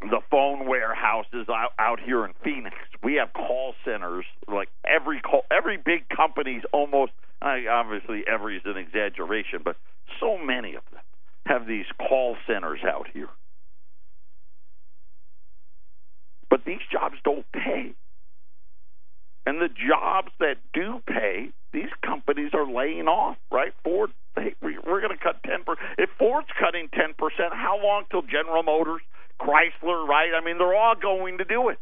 the 0.00 0.20
phone 0.30 0.68
warehouses 0.68 1.48
out, 1.48 1.72
out 1.78 1.98
here 2.00 2.24
in 2.24 2.32
Phoenix. 2.44 2.76
We 3.02 3.14
have 3.14 3.32
call 3.32 3.74
centers 3.84 4.24
like 4.46 4.68
every 4.86 5.20
call, 5.20 5.42
every 5.50 5.76
big 5.76 6.08
company's 6.14 6.62
almost. 6.72 7.12
I, 7.40 7.66
obviously, 7.70 8.24
every 8.26 8.56
is 8.56 8.62
an 8.64 8.76
exaggeration, 8.76 9.60
but 9.64 9.76
so 10.20 10.38
many 10.38 10.74
of 10.74 10.82
them 10.92 11.00
have 11.46 11.66
these 11.66 11.86
call 12.08 12.36
centers 12.46 12.80
out 12.84 13.06
here. 13.12 13.28
But 16.50 16.64
these 16.64 16.80
jobs 16.90 17.16
don't 17.24 17.46
pay. 17.52 17.94
And 19.48 19.62
the 19.62 19.70
jobs 19.70 20.28
that 20.40 20.56
do 20.74 21.00
pay, 21.06 21.48
these 21.72 21.88
companies 22.04 22.50
are 22.52 22.70
laying 22.70 23.08
off, 23.08 23.38
right? 23.50 23.72
Ford, 23.82 24.10
hey, 24.36 24.52
we're 24.60 25.00
going 25.00 25.16
to 25.16 25.24
cut 25.24 25.42
10%. 25.42 25.64
If 25.96 26.10
Ford's 26.18 26.48
cutting 26.60 26.88
10%, 26.88 27.14
how 27.52 27.80
long 27.82 28.04
till 28.10 28.20
General 28.20 28.62
Motors, 28.62 29.00
Chrysler, 29.40 30.06
right? 30.06 30.32
I 30.36 30.44
mean, 30.44 30.58
they're 30.58 30.74
all 30.74 30.96
going 31.00 31.38
to 31.38 31.46
do 31.46 31.70
it. 31.70 31.78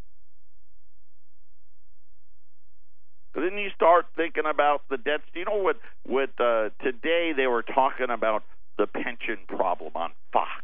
But 3.34 3.40
then 3.40 3.58
you 3.58 3.70
start 3.74 4.06
thinking 4.14 4.44
about 4.48 4.82
the 4.88 4.96
debts. 4.96 5.24
You 5.34 5.46
know 5.46 5.56
what? 5.56 5.80
With 6.06 6.30
uh, 6.38 6.68
today, 6.84 7.32
they 7.36 7.48
were 7.48 7.64
talking 7.64 8.10
about 8.10 8.44
the 8.78 8.86
pension 8.86 9.38
problem 9.48 9.90
on 9.96 10.12
Fox, 10.32 10.62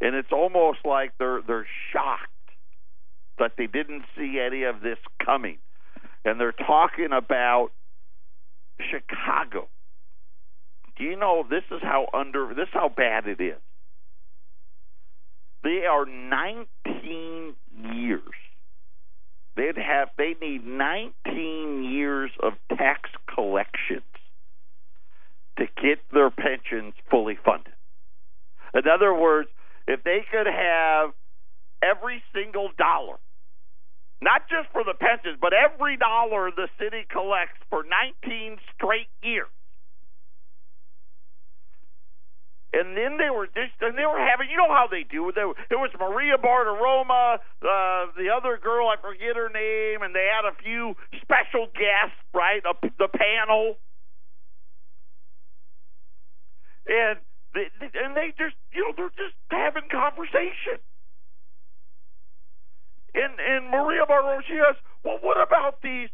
and 0.00 0.14
it's 0.14 0.32
almost 0.32 0.78
like 0.86 1.12
they're 1.18 1.42
they're 1.46 1.66
shocked 1.92 2.29
that 3.40 3.52
they 3.58 3.66
didn't 3.66 4.04
see 4.16 4.40
any 4.44 4.62
of 4.62 4.80
this 4.80 4.98
coming, 5.24 5.58
and 6.24 6.38
they're 6.38 6.52
talking 6.52 7.08
about 7.12 7.70
Chicago. 8.78 9.68
Do 10.96 11.04
you 11.04 11.16
know 11.16 11.44
this 11.48 11.64
is 11.70 11.80
how 11.82 12.06
under 12.14 12.54
this 12.54 12.68
is 12.68 12.74
how 12.74 12.90
bad 12.94 13.26
it 13.26 13.40
is? 13.40 13.58
They 15.62 15.84
are 15.90 16.06
19 16.06 17.54
years. 17.94 18.22
They'd 19.56 19.76
have 19.76 20.08
they 20.16 20.34
need 20.40 20.66
19 20.66 21.84
years 21.90 22.30
of 22.42 22.52
tax 22.76 23.10
collections 23.34 24.02
to 25.58 25.66
get 25.82 25.98
their 26.12 26.30
pensions 26.30 26.94
fully 27.10 27.38
funded. 27.44 27.72
In 28.74 28.82
other 28.88 29.12
words, 29.12 29.48
if 29.86 30.02
they 30.04 30.20
could 30.30 30.46
have 30.46 31.10
every 31.82 32.22
single 32.34 32.70
dollar, 32.78 33.16
not 34.22 34.48
just 34.48 34.68
for 34.72 34.84
the 34.84 34.94
pensions, 34.94 35.38
but 35.40 35.52
every 35.52 35.96
dollar 35.96 36.50
the 36.50 36.68
city 36.78 37.06
collects 37.10 37.58
for 37.70 37.84
19 38.22 38.58
straight 38.76 39.08
years, 39.22 39.48
and 42.72 42.96
then 42.96 43.18
they 43.18 43.30
were 43.30 43.46
just, 43.46 43.74
and 43.80 43.98
they 43.98 44.06
were 44.06 44.20
having, 44.20 44.48
you 44.50 44.56
know 44.56 44.70
how 44.70 44.86
they 44.90 45.02
do. 45.02 45.32
There, 45.34 45.50
there 45.70 45.78
was 45.78 45.90
Maria 45.98 46.38
Bartiromo, 46.38 47.34
uh, 47.36 48.12
the 48.16 48.30
other 48.30 48.58
girl, 48.62 48.88
I 48.88 48.96
forget 49.00 49.34
her 49.36 49.50
name, 49.50 50.02
and 50.02 50.14
they 50.14 50.28
had 50.30 50.46
a 50.46 50.54
few 50.62 50.94
special 51.22 51.66
guests, 51.74 52.18
right? 52.34 52.62
A, 52.64 52.74
the 52.98 53.08
panel, 53.08 53.76
and 56.86 57.18
they, 57.54 57.66
and 57.98 58.16
they 58.16 58.32
just, 58.38 58.56
you 58.72 58.82
know, 58.86 58.94
they're 58.96 59.16
just 59.18 59.34
having 59.50 59.90
conversation. 59.90 60.78
And 63.14 63.38
and 63.40 63.70
Maria 63.70 64.06
Bartiromo, 64.06 64.40
she 64.46 64.58
asked, 64.58 64.80
well, 65.04 65.18
what 65.20 65.40
about 65.40 65.82
these 65.82 66.08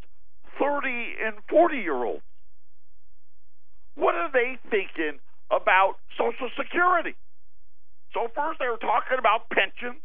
thirty 0.59 1.13
and 1.23 1.37
forty 1.49 1.77
year 1.77 2.03
olds? 2.03 2.23
What 3.95 4.15
are 4.15 4.31
they 4.31 4.57
thinking 4.69 5.19
about 5.51 5.95
Social 6.17 6.49
Security. 6.57 7.15
So 8.13 8.27
first 8.35 8.59
they 8.59 8.67
were 8.67 8.81
talking 8.81 9.19
about 9.19 9.49
pensions 9.51 10.01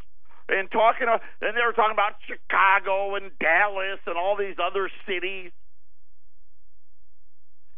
and 0.48 0.70
talking, 0.70 1.08
uh, 1.08 1.18
and 1.40 1.56
they 1.56 1.64
were 1.64 1.72
talking 1.74 1.94
about 1.94 2.18
Chicago 2.26 3.14
and 3.14 3.30
Dallas 3.38 4.02
and 4.06 4.16
all 4.16 4.36
these 4.36 4.58
other 4.58 4.90
cities. 5.06 5.50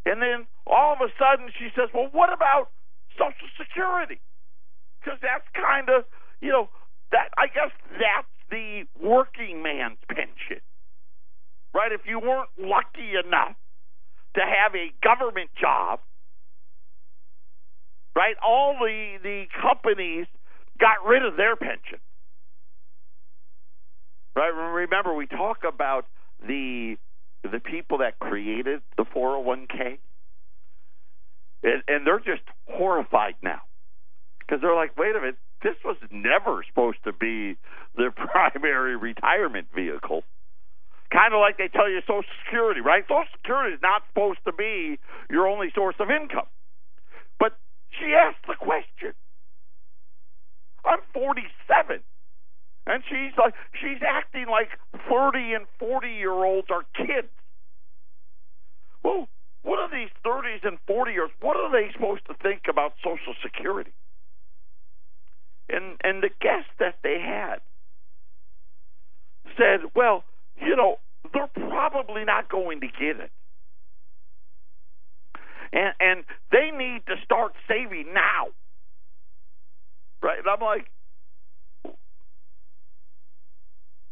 And 0.05 0.21
then 0.21 0.47
all 0.67 0.93
of 0.93 1.01
a 1.01 1.13
sudden 1.17 1.49
she 1.57 1.71
says, 1.77 1.89
"Well, 1.95 2.09
what 2.13 2.33
about 2.33 2.71
Social 3.17 3.49
Security?" 3.57 4.21
Because 5.01 5.21
that's 5.21 5.47
kind 5.55 5.89
of, 5.89 6.05
you 6.41 6.51
know, 6.51 6.69
that 7.13 7.29
I 7.37 7.47
guess 7.49 7.71
that's 7.93 8.34
the 8.55 8.85
working 9.03 9.63
man's 9.63 9.99
pension, 10.09 10.63
right? 11.75 11.91
If 11.91 12.03
you 12.07 12.21
weren't 12.21 12.51
lucky 12.57 13.19
enough 13.19 13.59
to 14.37 14.41
have 14.41 14.75
a 14.75 14.95
government 15.03 15.51
job 15.61 15.99
right? 18.15 18.37
All 18.47 18.77
the 18.81 19.19
the 19.23 19.45
companies 19.61 20.27
got 20.79 21.05
rid 21.07 21.25
of 21.25 21.37
their 21.37 21.57
pension. 21.57 21.99
Right? 24.37 24.49
Remember, 24.49 25.15
we 25.15 25.27
talk 25.27 25.59
about 25.67 26.07
the 26.47 26.97
the 27.43 27.61
people 27.61 27.99
that 27.99 28.19
created 28.19 28.81
the 28.97 29.05
401k, 29.05 29.99
and, 31.63 31.83
and 31.87 32.07
they're 32.07 32.19
just 32.19 32.43
horrified 32.69 33.35
now 33.43 33.61
because 34.39 34.61
they're 34.63 34.75
like, 34.75 34.97
wait 34.97 35.15
a 35.15 35.21
minute, 35.21 35.37
this 35.65 35.75
was 35.83 35.97
never 36.13 36.63
supposed 36.69 37.03
to 37.05 37.13
be 37.13 37.57
their 37.97 38.11
primary 38.13 38.97
retirement 38.97 39.67
vehicle. 39.75 40.23
Kind 41.11 41.33
of 41.33 41.41
like 41.41 41.59
they 41.59 41.69
tell 41.69 41.89
you 41.89 42.01
Social 42.03 42.29
Security, 42.45 42.81
right? 42.81 43.03
Social 43.09 43.25
Security 43.41 43.75
is 43.75 43.81
not 43.83 44.03
supposed 44.13 44.41
to 44.45 44.53
be 44.53 44.99
your 45.31 45.49
only 45.49 45.73
source 45.75 45.97
of 45.99 46.11
income. 46.11 46.47
But 47.41 47.57
she 47.99 48.13
asked 48.13 48.45
the 48.47 48.55
question. 48.55 49.15
I'm 50.85 51.01
47. 51.15 52.01
And 52.87 53.03
she's 53.09 53.33
like 53.39 53.55
she's 53.81 54.03
acting 54.07 54.45
like 54.51 54.69
30 55.09 55.55
and 55.55 55.65
40 55.79 56.09
year 56.09 56.33
olds 56.33 56.69
are 56.71 56.85
kids. 56.95 57.33
Well, 59.03 59.29
what 59.63 59.79
are 59.79 59.89
these 59.89 60.13
30s 60.27 60.67
and 60.67 60.77
40 60.87 61.13
years? 61.13 61.31
What 61.41 61.57
are 61.57 61.73
they 61.73 61.91
supposed 61.93 62.27
to 62.27 62.35
think 62.43 62.63
about 62.69 62.93
Social 63.03 63.33
Security? 63.43 63.93
And 65.69 65.97
and 66.05 66.23
the 66.23 66.31
guest 66.41 66.69
that 66.79 66.97
they 67.03 67.19
had 67.21 67.61
said, 69.57 69.81
well, 69.95 70.25
you 70.61 70.77
know, 70.77 70.97
they're 71.33 71.49
probably 71.49 72.25
not 72.25 72.49
going 72.51 72.81
to 72.81 72.87
get 72.89 73.21
it 73.21 73.31
and, 75.75 75.93
and 76.01 76.25
they 76.53 76.71
need 76.77 77.03
to 77.07 77.17
start 77.25 77.53
saving 77.69 78.15
now. 78.15 78.49
right? 80.23 80.39
And 80.39 80.49
I'm 80.49 80.61
like, 80.61 80.87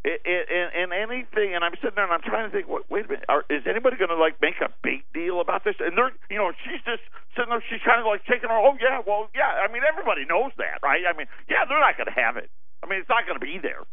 and 0.04 0.90
anything, 0.90 1.54
and 1.54 1.62
I'm 1.62 1.78
sitting 1.78 1.94
there 1.94 2.04
and 2.04 2.12
I'm 2.12 2.26
trying 2.26 2.50
to 2.50 2.52
think, 2.52 2.66
wait, 2.66 2.82
wait 2.90 3.04
a 3.06 3.08
minute, 3.08 3.24
are, 3.28 3.46
is 3.48 3.62
anybody 3.70 3.96
going 3.96 4.10
to 4.10 4.18
like 4.18 4.40
make 4.42 4.58
a 4.58 4.68
big 4.82 5.06
deal 5.14 5.40
about 5.40 5.62
this? 5.62 5.76
And 5.78 5.96
they're, 5.96 6.10
you 6.28 6.38
know, 6.38 6.50
she's 6.66 6.82
just 6.82 7.06
sitting 7.38 7.50
there, 7.50 7.62
she's 7.70 7.82
kind 7.86 8.02
of 8.02 8.06
like 8.06 8.26
shaking 8.26 8.50
her, 8.50 8.58
oh 8.58 8.74
yeah, 8.82 8.98
well 9.06 9.30
yeah, 9.30 9.62
I 9.62 9.70
mean 9.70 9.82
everybody 9.86 10.26
knows 10.26 10.50
that, 10.58 10.82
right? 10.82 11.06
I 11.06 11.16
mean, 11.16 11.30
yeah, 11.48 11.62
they're 11.68 11.78
not 11.78 11.96
going 11.96 12.10
to 12.10 12.18
have 12.18 12.36
it. 12.36 12.50
I 12.82 12.90
mean, 12.90 12.98
it's 12.98 13.08
not 13.08 13.26
going 13.30 13.38
to 13.38 13.46
be 13.46 13.62
there. 13.62 13.86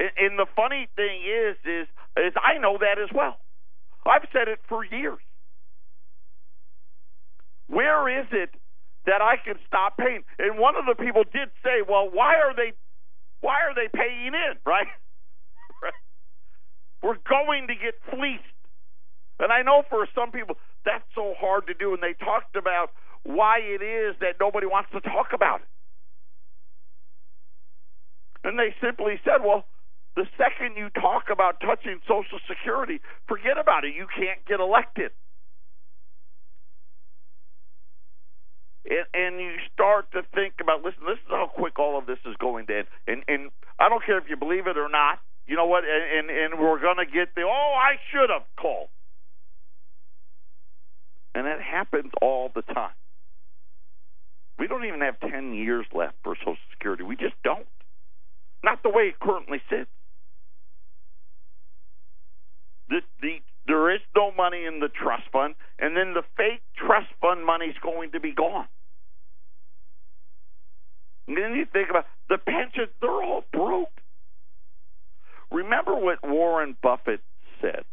And, 0.00 0.12
and 0.16 0.32
the 0.38 0.48
funny 0.56 0.88
thing 0.96 1.20
is, 1.20 1.60
is, 1.68 1.86
is 2.16 2.32
I 2.40 2.56
know 2.56 2.78
that 2.80 2.96
as 2.96 3.12
well. 3.12 3.36
I've 4.06 4.24
said 4.32 4.48
it 4.48 4.60
for 4.64 4.80
years. 4.84 5.20
Where 7.68 8.08
is 8.08 8.26
it 8.32 8.50
that 9.04 9.20
I 9.20 9.36
can 9.36 9.56
stop 9.66 9.98
paying? 9.98 10.24
And 10.38 10.58
one 10.58 10.74
of 10.74 10.86
the 10.88 10.96
people 10.96 11.24
did 11.24 11.52
say, 11.62 11.84
well, 11.86 12.08
why 12.10 12.36
are 12.36 12.56
they 12.56 12.72
why 13.40 13.62
are 13.62 13.74
they 13.74 13.88
paying 13.92 14.34
in, 14.34 14.54
right? 14.66 14.86
We're 17.02 17.16
going 17.28 17.68
to 17.68 17.74
get 17.74 17.94
fleeced. 18.10 18.44
And 19.38 19.50
I 19.50 19.62
know 19.62 19.82
for 19.88 20.06
some 20.14 20.30
people 20.30 20.56
that's 20.84 21.04
so 21.14 21.34
hard 21.38 21.66
to 21.68 21.74
do, 21.74 21.94
and 21.94 22.02
they 22.02 22.12
talked 22.12 22.56
about 22.56 22.90
why 23.22 23.58
it 23.60 23.82
is 23.82 24.16
that 24.20 24.36
nobody 24.40 24.66
wants 24.66 24.90
to 24.92 25.00
talk 25.00 25.32
about 25.32 25.60
it. 25.60 25.68
And 28.44 28.58
they 28.58 28.74
simply 28.80 29.20
said, 29.24 29.44
well, 29.44 29.64
the 30.16 30.26
second 30.36 30.76
you 30.76 30.88
talk 30.90 31.24
about 31.30 31.60
touching 31.60 32.00
Social 32.08 32.40
Security, 32.48 33.00
forget 33.28 33.58
about 33.58 33.84
it. 33.84 33.94
You 33.94 34.06
can't 34.06 34.44
get 34.46 34.60
elected. 34.60 35.12
And, 38.88 39.06
and 39.12 39.40
you 39.40 39.56
start 39.72 40.10
to 40.12 40.22
think 40.34 40.54
about 40.60 40.82
listen 40.82 41.02
this 41.06 41.18
is 41.18 41.30
how 41.30 41.50
quick 41.52 41.78
all 41.78 41.98
of 41.98 42.06
this 42.06 42.18
is 42.24 42.36
going 42.38 42.66
to 42.66 42.78
end. 42.78 42.86
And 43.06 43.24
and 43.28 43.50
i 43.78 43.88
don't 43.88 44.04
care 44.04 44.18
if 44.18 44.24
you 44.28 44.36
believe 44.36 44.66
it 44.66 44.78
or 44.78 44.88
not. 44.88 45.20
You 45.46 45.56
know 45.56 45.66
what? 45.66 45.84
And 45.84 46.30
and, 46.30 46.52
and 46.52 46.60
we're 46.60 46.80
going 46.80 46.98
to 46.98 47.06
get 47.06 47.34
the 47.34 47.42
oh 47.42 47.74
i 47.76 47.96
should 48.12 48.30
have 48.30 48.46
called. 48.60 48.88
And 51.34 51.46
that 51.46 51.60
happens 51.62 52.10
all 52.20 52.50
the 52.54 52.62
time. 52.62 52.94
We 54.58 54.66
don't 54.66 54.84
even 54.84 55.00
have 55.00 55.18
10 55.20 55.54
years 55.54 55.86
left 55.94 56.16
for 56.22 56.36
social 56.36 56.56
security. 56.72 57.02
We 57.02 57.16
just 57.16 57.34
don't. 57.42 57.66
Not 58.62 58.82
the 58.82 58.90
way 58.90 59.04
it 59.04 59.18
currently 59.18 59.62
sits. 59.70 59.88
The, 62.90 63.00
the 63.22 63.40
there 63.70 63.94
is 63.94 64.00
no 64.16 64.32
money 64.32 64.64
in 64.66 64.80
the 64.80 64.88
trust 64.88 65.30
fund, 65.30 65.54
and 65.78 65.96
then 65.96 66.12
the 66.12 66.22
fake 66.36 66.60
trust 66.76 67.06
fund 67.20 67.46
money 67.46 67.66
is 67.66 67.76
going 67.80 68.10
to 68.10 68.20
be 68.20 68.32
gone. 68.32 68.66
And 71.28 71.36
then 71.36 71.54
you 71.54 71.66
think 71.72 71.88
about 71.88 72.06
the 72.28 72.38
pensions, 72.38 72.88
they're 73.00 73.10
all 73.10 73.44
broke. 73.52 73.92
Remember 75.52 75.94
what 75.94 76.18
Warren 76.28 76.76
Buffett 76.82 77.20
said. 77.60 77.84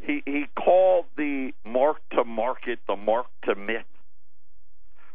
He 0.00 0.22
he 0.26 0.46
called 0.58 1.04
the 1.16 1.52
mark 1.64 1.98
to 2.16 2.24
market 2.24 2.80
the 2.88 2.96
mark 2.96 3.26
to 3.44 3.54
myth. 3.54 3.86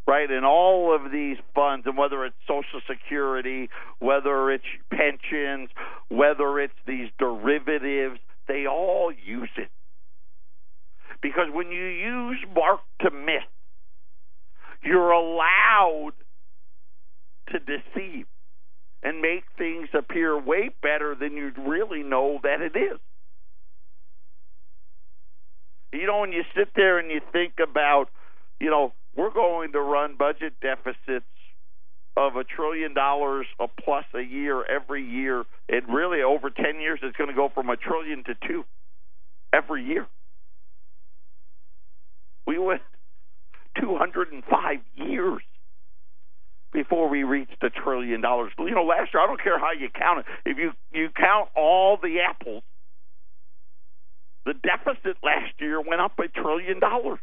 Right? 0.08 0.32
And 0.32 0.46
all 0.46 0.96
of 0.96 1.12
these 1.12 1.36
funds, 1.54 1.86
and 1.86 1.98
whether 1.98 2.24
it's 2.24 2.36
Social 2.48 2.80
Security, 2.88 3.70
whether 4.00 4.50
it's 4.52 4.64
pensions, 4.90 5.70
whether 6.08 6.62
it's 6.62 6.80
these 6.86 7.10
derivatives, 7.20 8.18
they 8.48 8.66
all 8.68 9.12
use 9.12 9.50
it. 9.58 9.70
Because 11.22 11.48
when 11.52 11.72
you 11.72 11.86
use 11.86 12.38
mark 12.54 12.82
to 13.02 13.12
myth, 13.12 13.44
you're 14.84 15.12
allowed 15.12 16.12
to 17.50 17.60
deceive 17.60 18.26
and 19.04 19.22
make 19.22 19.44
things 19.58 19.90
appear 19.94 20.40
way 20.40 20.70
better 20.82 21.16
than 21.16 21.34
you 21.34 21.52
really 21.68 22.04
know 22.04 22.40
that 22.44 22.62
it 22.62 22.78
is. 22.78 23.00
You 25.94 26.06
know, 26.06 26.20
when 26.20 26.34
you 26.34 26.44
sit 26.56 26.70
there 26.76 27.00
and 27.00 27.10
you 27.10 27.22
think 27.32 27.54
about, 27.64 28.08
you 28.60 28.70
know, 28.70 28.94
we're 29.16 29.34
going 29.34 29.72
to 29.72 29.80
run 29.80 30.16
budget 30.18 30.54
deficits 30.62 31.26
of 32.18 32.36
a 32.36 32.44
trillion 32.44 32.96
dollars 32.96 33.46
a 33.60 33.68
plus 33.68 34.06
a 34.16 34.22
year 34.22 34.66
every 34.66 35.04
year. 35.04 35.46
And 35.70 35.84
really, 35.88 36.24
over 36.24 36.50
10 36.50 36.82
years, 36.82 37.00
it's 37.04 37.16
going 37.16 37.30
to 37.30 37.36
go 37.36 37.50
from 37.54 37.70
a 37.70 37.78
trillion 37.78 38.24
to 38.24 38.34
two 38.48 38.66
every 39.54 39.86
year. 39.86 40.08
We 42.48 42.58
went 42.58 42.82
205 43.80 44.78
years 44.96 45.42
before 46.74 47.08
we 47.08 47.24
reached 47.24 47.62
a 47.62 47.70
trillion 47.70 48.22
dollars. 48.22 48.52
You 48.58 48.72
know, 48.72 48.84
last 48.84 49.14
year, 49.14 49.24
I 49.24 49.28
don't 49.28 49.42
care 49.42 49.60
how 49.60 49.72
you 49.72 49.90
count 49.90 50.20
it. 50.20 50.26
If 50.46 50.58
you, 50.58 50.72
you 50.92 51.10
count 51.16 51.50
all 51.56 51.98
the 52.02 52.18
apples, 52.28 52.64
the 54.46 54.54
deficit 54.54 55.18
last 55.24 55.54
year 55.60 55.80
went 55.82 56.02
up 56.02 56.18
a 56.18 56.28
trillion 56.30 56.80
dollars. 56.80 57.20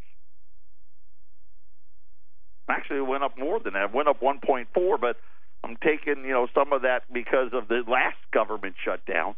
Actually, 2.69 2.99
it 2.99 3.07
went 3.07 3.23
up 3.23 3.39
more 3.39 3.61
than 3.61 3.75
that. 3.75 3.91
It 3.91 3.95
went 3.95 4.09
up 4.09 4.21
1.4, 4.21 5.01
but 5.01 5.17
I'm 5.63 5.77
taking 5.83 6.25
you 6.25 6.33
know 6.33 6.47
some 6.55 6.73
of 6.73 6.83
that 6.83 7.03
because 7.13 7.51
of 7.53 7.69
the 7.69 7.83
last 7.87 8.17
government 8.33 8.75
shutdown. 8.85 9.35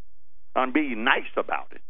I'm 0.54 0.72
being 0.72 1.04
nice 1.04 1.30
about 1.36 1.68
it. 1.72 1.82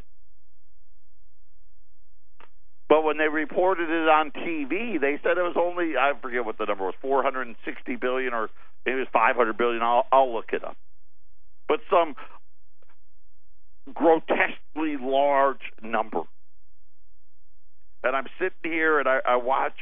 But 2.88 3.02
when 3.02 3.18
they 3.18 3.28
reported 3.28 3.90
it 3.90 4.08
on 4.08 4.30
TV, 4.30 5.00
they 5.00 5.18
said 5.22 5.38
it 5.38 5.42
was 5.42 5.56
only 5.58 5.96
I 5.96 6.12
forget 6.20 6.44
what 6.44 6.58
the 6.58 6.66
number 6.66 6.84
was, 6.84 6.94
460 7.02 7.96
billion 7.96 8.32
or 8.32 8.48
maybe 8.84 8.98
it 8.98 9.00
was 9.00 9.08
500 9.12 9.56
billion. 9.56 9.82
I'll, 9.82 10.06
I'll 10.12 10.32
look 10.32 10.50
it 10.52 10.64
up. 10.64 10.76
But 11.68 11.80
some 11.90 12.14
grotesquely 13.92 14.96
large 15.00 15.72
number. 15.82 16.22
And 18.04 18.14
I'm 18.14 18.26
sitting 18.38 18.72
here 18.72 19.00
and 19.00 19.08
I, 19.08 19.18
I 19.26 19.36
watch 19.36 19.74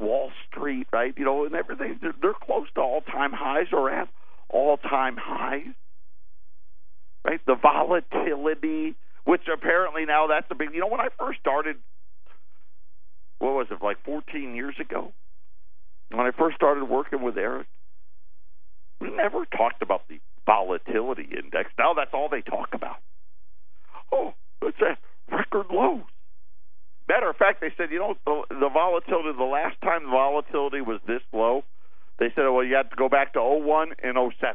Wall 0.00 0.30
Street, 0.48 0.86
right? 0.92 1.14
You 1.16 1.24
know, 1.24 1.44
and 1.44 1.54
everything. 1.54 1.98
They're, 2.00 2.14
they're 2.20 2.34
close 2.34 2.66
to 2.74 2.80
all 2.80 3.00
time 3.02 3.32
highs 3.32 3.68
or 3.72 3.90
at 3.90 4.08
all 4.48 4.76
time 4.76 5.16
highs, 5.18 5.74
right? 7.24 7.40
The 7.46 7.56
volatility, 7.60 8.94
which 9.24 9.42
apparently 9.52 10.04
now 10.06 10.26
that's 10.28 10.46
a 10.50 10.54
big. 10.54 10.70
You 10.74 10.80
know, 10.80 10.88
when 10.88 11.00
I 11.00 11.08
first 11.18 11.40
started, 11.40 11.76
what 13.38 13.52
was 13.52 13.66
it, 13.70 13.82
like 13.82 13.98
14 14.04 14.54
years 14.54 14.74
ago? 14.80 15.12
When 16.10 16.26
I 16.26 16.30
first 16.32 16.56
started 16.56 16.84
working 16.84 17.22
with 17.22 17.36
Eric, 17.38 17.68
we 19.00 19.10
never 19.10 19.44
talked 19.46 19.82
about 19.82 20.02
the 20.08 20.18
volatility 20.44 21.22
index. 21.22 21.70
Now 21.78 21.94
that's 21.94 22.10
all 22.12 22.28
they 22.28 22.42
talk 22.42 22.70
about. 22.72 22.96
Oh, 24.12 24.34
it's 24.62 24.78
at 24.80 24.98
record 25.30 25.66
lows. 25.70 26.02
Matter 27.10 27.28
of 27.28 27.36
fact, 27.36 27.60
they 27.60 27.72
said, 27.76 27.90
you 27.90 27.98
know, 27.98 28.14
the, 28.24 28.42
the 28.50 28.68
volatility, 28.72 29.36
the 29.36 29.42
last 29.42 29.74
time 29.80 30.04
the 30.04 30.10
volatility 30.10 30.80
was 30.80 31.00
this 31.08 31.22
low, 31.32 31.64
they 32.20 32.26
said, 32.36 32.42
well, 32.42 32.62
you 32.62 32.76
have 32.76 32.88
to 32.90 32.94
go 32.94 33.08
back 33.08 33.32
to 33.32 33.42
01 33.42 33.94
and 34.00 34.14
07. 34.14 34.54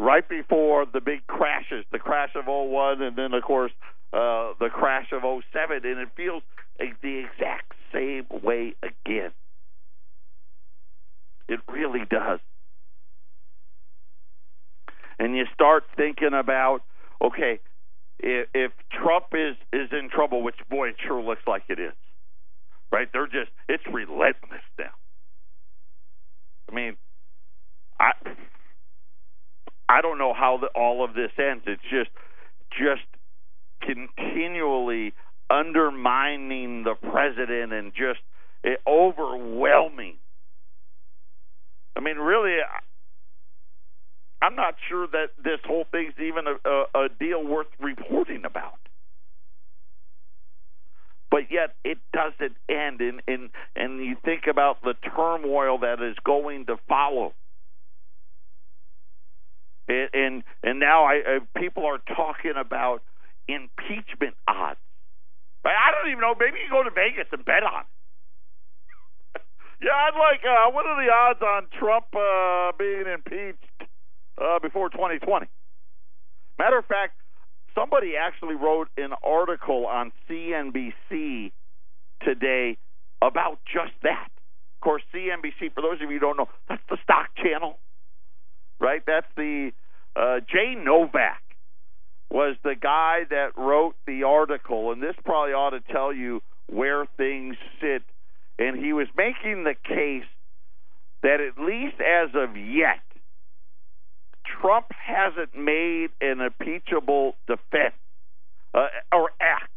Right 0.00 0.26
before 0.26 0.86
the 0.90 1.02
big 1.02 1.26
crashes, 1.26 1.84
the 1.92 1.98
crash 1.98 2.30
of 2.34 2.46
01 2.46 3.02
and 3.02 3.14
then, 3.14 3.34
of 3.34 3.42
course, 3.42 3.72
uh, 4.14 4.56
the 4.58 4.70
crash 4.72 5.12
of 5.12 5.20
07. 5.20 5.82
And 5.84 6.00
it 6.00 6.08
feels 6.16 6.42
the 6.78 7.18
exact 7.18 7.74
same 7.92 8.24
way 8.42 8.74
again. 8.82 9.32
It 11.46 11.60
really 11.68 12.06
does. 12.08 12.40
And 15.18 15.36
you 15.36 15.44
start 15.52 15.84
thinking 15.94 16.32
about, 16.32 16.80
okay, 17.20 17.60
if, 18.22 18.48
if 18.54 18.72
Trump 18.90 19.26
is 19.32 19.56
is 19.72 19.88
in 19.92 20.08
trouble, 20.08 20.42
which 20.42 20.56
boy 20.70 20.88
it 20.90 20.96
sure 21.06 21.20
looks 21.20 21.42
like 21.46 21.64
it 21.68 21.78
is, 21.78 21.92
right? 22.90 23.08
They're 23.12 23.26
just 23.26 23.50
it's 23.68 23.84
relentless 23.92 24.62
now. 24.78 24.92
I 26.70 26.74
mean, 26.74 26.96
I 27.98 28.12
I 29.88 30.00
don't 30.00 30.18
know 30.18 30.32
how 30.32 30.58
the, 30.58 30.68
all 30.68 31.04
of 31.04 31.14
this 31.14 31.32
ends. 31.38 31.64
It's 31.66 31.82
just 31.82 32.10
just 32.70 33.02
continually 33.82 35.12
undermining 35.50 36.84
the 36.84 36.94
president 36.94 37.72
and 37.72 37.92
just 37.92 38.20
it, 38.62 38.80
overwhelming. 38.86 40.16
I 41.96 42.00
mean, 42.00 42.16
really, 42.16 42.56
I'm 44.42 44.56
not 44.56 44.74
sure 44.88 45.06
that 45.06 45.28
this 45.42 45.60
whole 45.64 45.84
thing's 45.92 46.14
even 46.18 46.46
a, 46.48 46.68
a, 46.68 47.04
a 47.04 47.08
deal 47.08 47.46
worth 47.46 47.68
reporting 47.78 48.42
about. 48.44 48.78
But 51.30 51.42
yet 51.50 51.76
it 51.84 51.98
doesn't 52.12 52.56
end, 52.68 53.00
and, 53.00 53.22
and 53.26 53.50
and 53.74 54.04
you 54.04 54.16
think 54.22 54.42
about 54.50 54.82
the 54.82 54.94
turmoil 55.16 55.78
that 55.78 56.02
is 56.02 56.16
going 56.24 56.66
to 56.66 56.76
follow. 56.88 57.32
And 59.88 60.10
and, 60.12 60.42
and 60.62 60.80
now 60.80 61.04
I, 61.04 61.22
I 61.24 61.38
people 61.58 61.86
are 61.86 62.02
talking 62.14 62.52
about 62.58 63.02
impeachment 63.48 64.34
odds. 64.48 64.80
But 65.62 65.72
I 65.72 65.92
don't 65.92 66.10
even 66.10 66.20
know. 66.20 66.34
Maybe 66.38 66.58
you 66.58 66.68
go 66.68 66.82
to 66.82 66.90
Vegas 66.90 67.28
and 67.30 67.44
bet 67.44 67.62
on. 67.62 67.84
it. 69.36 69.42
yeah, 69.82 69.94
I'd 69.94 70.18
like. 70.18 70.42
Uh, 70.44 70.70
what 70.72 70.84
are 70.84 70.98
the 71.02 71.10
odds 71.10 71.40
on 71.40 71.68
Trump 71.78 72.06
uh, 72.12 72.72
being 72.76 73.06
impeached 73.06 73.91
uh, 74.42 74.58
before 74.58 74.90
2020? 74.90 75.46
Matter 76.58 76.78
of 76.78 76.86
fact, 76.86 77.14
somebody 77.74 78.12
actually 78.16 78.54
wrote 78.54 78.88
an 78.96 79.12
article 79.22 79.86
on 79.86 80.12
CNBC 80.28 81.52
today 82.22 82.76
about 83.20 83.58
just 83.72 83.92
that. 84.02 84.28
Of 84.76 84.84
course, 84.84 85.02
CNBC, 85.14 85.72
for 85.74 85.82
those 85.82 86.02
of 86.02 86.10
you 86.10 86.18
who 86.18 86.18
don't 86.18 86.36
know, 86.36 86.48
that's 86.68 86.82
the 86.90 86.98
stock 87.04 87.28
channel, 87.36 87.78
right? 88.80 89.02
That's 89.06 89.26
the 89.36 89.70
uh, 90.16 90.40
Jake 90.40 90.84
Novak 90.84 91.42
was 92.30 92.56
the 92.64 92.74
guy 92.74 93.20
that 93.30 93.50
wrote 93.56 93.94
the 94.06 94.24
article, 94.24 94.90
and 94.90 95.02
this 95.02 95.14
probably 95.24 95.52
ought 95.52 95.70
to 95.70 95.80
tell 95.92 96.12
you 96.12 96.40
where 96.66 97.06
things 97.16 97.56
sit. 97.80 98.02
And 98.58 98.82
he 98.82 98.92
was 98.92 99.06
making 99.16 99.64
the 99.64 99.74
case 99.74 100.28
that 101.22 101.40
at 101.40 101.62
least 101.62 101.96
as 102.00 102.30
of 102.34 102.56
yet, 102.56 103.00
Trump 104.60 104.86
hasn't 104.90 105.56
made 105.56 106.10
an 106.20 106.40
impeachable 106.40 107.36
defense 107.46 107.94
uh, 108.74 108.88
or 109.12 109.30
act. 109.40 109.70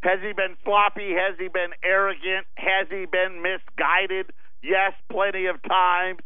Has 0.00 0.20
he 0.22 0.32
been 0.32 0.56
sloppy? 0.64 1.12
Has 1.12 1.36
he 1.38 1.48
been 1.48 1.70
arrogant? 1.82 2.46
Has 2.54 2.86
he 2.88 3.06
been 3.06 3.42
misguided? 3.42 4.26
Yes, 4.62 4.92
plenty 5.10 5.46
of 5.46 5.60
times 5.62 6.20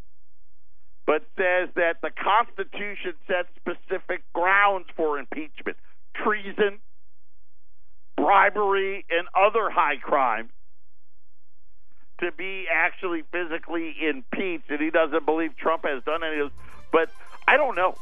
but 1.06 1.22
says 1.36 1.68
that 1.74 1.96
the 2.00 2.10
Constitution 2.10 3.14
sets 3.26 3.48
specific 3.56 4.22
grounds 4.32 4.86
for 4.96 5.18
impeachment 5.18 5.76
treason, 6.14 6.78
bribery, 8.16 9.04
and 9.10 9.26
other 9.34 9.68
high 9.70 9.96
crimes 9.96 10.50
to 12.20 12.30
be 12.30 12.66
actually 12.72 13.22
physically 13.32 13.94
impeached. 14.00 14.70
And 14.70 14.80
he 14.80 14.90
doesn't 14.90 15.26
believe 15.26 15.56
Trump 15.56 15.84
has 15.84 16.04
done 16.04 16.22
any 16.22 16.40
of 16.40 16.50
those. 16.50 16.58
But 16.92 17.10
I 17.52 17.58
don't 17.58 17.76
know. 17.76 17.94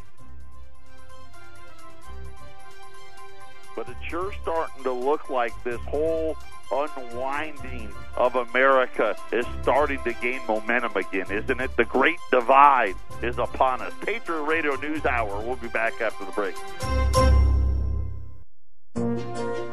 But 3.75 3.89
it's 3.89 4.05
sure 4.09 4.33
starting 4.43 4.85
to 4.85 4.93
look 4.93 5.29
like 5.29 5.53
this 5.65 5.81
whole 5.89 6.37
unwinding 6.71 7.93
of 8.17 8.37
America 8.37 9.17
is 9.33 9.45
starting 9.63 10.01
to 10.05 10.13
gain 10.13 10.41
momentum 10.47 10.97
again, 10.97 11.33
isn't 11.33 11.61
it? 11.61 11.77
The 11.77 11.85
great 11.85 12.21
divide 12.31 12.95
is 13.23 13.39
upon 13.39 13.83
us. 13.83 13.93
Patriot 14.07 14.43
Radio 14.43 14.77
News 14.77 15.05
Hour. 15.05 15.41
We'll 15.41 15.57
be 15.57 15.67
back 15.67 16.01
after 16.01 16.25
the 16.25 16.31
break. 16.31 16.55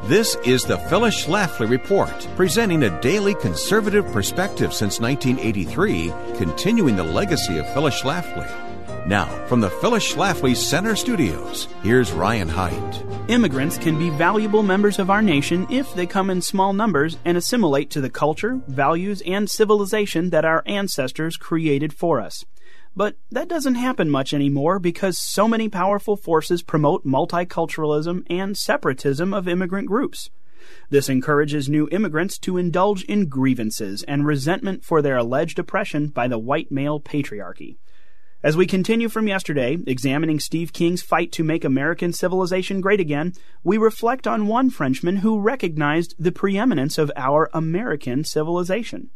This 0.08 0.34
is 0.44 0.64
the 0.64 0.78
Phyllis 0.88 1.24
Schlafly 1.24 1.70
Report, 1.70 2.28
presenting 2.34 2.82
a 2.82 3.00
daily 3.00 3.36
conservative 3.36 4.10
perspective 4.10 4.74
since 4.74 4.98
1983, 4.98 6.12
continuing 6.36 6.96
the 6.96 7.04
legacy 7.04 7.58
of 7.58 7.72
Phyllis 7.72 8.02
Schlafly. 8.02 8.67
Now, 9.08 9.24
from 9.46 9.62
the 9.62 9.70
Phyllis 9.70 10.12
Schlafly 10.12 10.54
Center 10.54 10.94
Studios, 10.94 11.66
here's 11.82 12.12
Ryan 12.12 12.46
Haidt. 12.46 13.30
Immigrants 13.30 13.78
can 13.78 13.98
be 13.98 14.10
valuable 14.10 14.62
members 14.62 14.98
of 14.98 15.08
our 15.08 15.22
nation 15.22 15.66
if 15.70 15.94
they 15.94 16.04
come 16.04 16.28
in 16.28 16.42
small 16.42 16.74
numbers 16.74 17.16
and 17.24 17.34
assimilate 17.34 17.88
to 17.92 18.02
the 18.02 18.10
culture, 18.10 18.60
values, 18.68 19.22
and 19.24 19.48
civilization 19.48 20.28
that 20.28 20.44
our 20.44 20.62
ancestors 20.66 21.38
created 21.38 21.94
for 21.94 22.20
us. 22.20 22.44
But 22.94 23.16
that 23.30 23.48
doesn't 23.48 23.76
happen 23.76 24.10
much 24.10 24.34
anymore 24.34 24.78
because 24.78 25.18
so 25.18 25.48
many 25.48 25.70
powerful 25.70 26.18
forces 26.18 26.62
promote 26.62 27.06
multiculturalism 27.06 28.24
and 28.28 28.58
separatism 28.58 29.32
of 29.32 29.48
immigrant 29.48 29.88
groups. 29.88 30.28
This 30.90 31.08
encourages 31.08 31.66
new 31.66 31.88
immigrants 31.90 32.38
to 32.40 32.58
indulge 32.58 33.04
in 33.04 33.30
grievances 33.30 34.02
and 34.02 34.26
resentment 34.26 34.84
for 34.84 35.00
their 35.00 35.16
alleged 35.16 35.58
oppression 35.58 36.08
by 36.08 36.28
the 36.28 36.38
white 36.38 36.70
male 36.70 37.00
patriarchy. 37.00 37.78
As 38.40 38.56
we 38.56 38.68
continue 38.68 39.08
from 39.08 39.26
yesterday, 39.26 39.78
examining 39.88 40.38
Steve 40.38 40.72
King's 40.72 41.02
fight 41.02 41.32
to 41.32 41.42
make 41.42 41.64
American 41.64 42.12
civilization 42.12 42.80
great 42.80 43.00
again, 43.00 43.32
we 43.64 43.78
reflect 43.78 44.28
on 44.28 44.46
one 44.46 44.70
Frenchman 44.70 45.16
who 45.16 45.40
recognized 45.40 46.14
the 46.20 46.30
preeminence 46.30 46.98
of 46.98 47.10
our 47.16 47.50
American 47.52 48.22
civilization. 48.22 49.10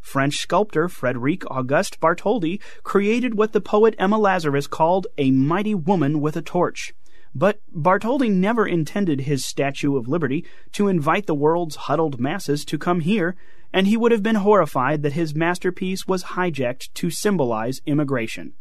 French 0.00 0.38
sculptor 0.38 0.88
Frederic 0.88 1.44
Auguste 1.50 2.00
Bartholdi 2.00 2.62
created 2.82 3.34
what 3.34 3.52
the 3.52 3.60
poet 3.60 3.94
Emma 3.98 4.16
Lazarus 4.16 4.66
called 4.66 5.06
a 5.18 5.30
mighty 5.30 5.74
woman 5.74 6.22
with 6.22 6.34
a 6.34 6.42
torch. 6.42 6.94
But 7.34 7.60
Bartholdi 7.74 8.30
never 8.30 8.66
intended 8.66 9.22
his 9.22 9.44
Statue 9.44 9.98
of 9.98 10.08
Liberty 10.08 10.46
to 10.72 10.88
invite 10.88 11.26
the 11.26 11.34
world's 11.34 11.76
huddled 11.76 12.18
masses 12.18 12.64
to 12.64 12.78
come 12.78 13.00
here 13.00 13.36
and 13.72 13.86
he 13.86 13.96
would 13.96 14.12
have 14.12 14.22
been 14.22 14.36
horrified 14.36 15.02
that 15.02 15.14
his 15.14 15.34
masterpiece 15.34 16.06
was 16.06 16.24
hijacked 16.24 16.92
to 16.94 17.10
symbolize 17.10 17.80
immigration. 17.86 18.52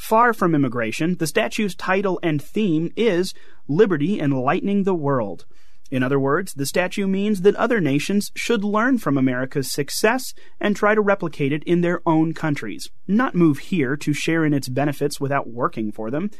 Far 0.00 0.32
from 0.32 0.54
immigration, 0.54 1.16
the 1.18 1.26
statue's 1.26 1.74
title 1.76 2.18
and 2.22 2.42
theme 2.42 2.90
is 2.96 3.34
Liberty 3.68 4.18
Enlightening 4.18 4.84
the 4.84 4.94
World. 4.94 5.44
In 5.90 6.02
other 6.02 6.18
words, 6.18 6.54
the 6.54 6.64
statue 6.64 7.06
means 7.06 7.42
that 7.42 7.54
other 7.56 7.80
nations 7.80 8.32
should 8.34 8.64
learn 8.64 8.96
from 8.96 9.18
America's 9.18 9.70
success 9.70 10.32
and 10.58 10.74
try 10.74 10.94
to 10.94 11.02
replicate 11.02 11.52
it 11.52 11.62
in 11.64 11.82
their 11.82 12.00
own 12.06 12.32
countries, 12.32 12.90
not 13.06 13.34
move 13.34 13.58
here 13.58 13.94
to 13.98 14.14
share 14.14 14.44
in 14.44 14.54
its 14.54 14.70
benefits 14.70 15.20
without 15.20 15.50
working 15.50 15.92
for 15.92 16.10
them. 16.10 16.30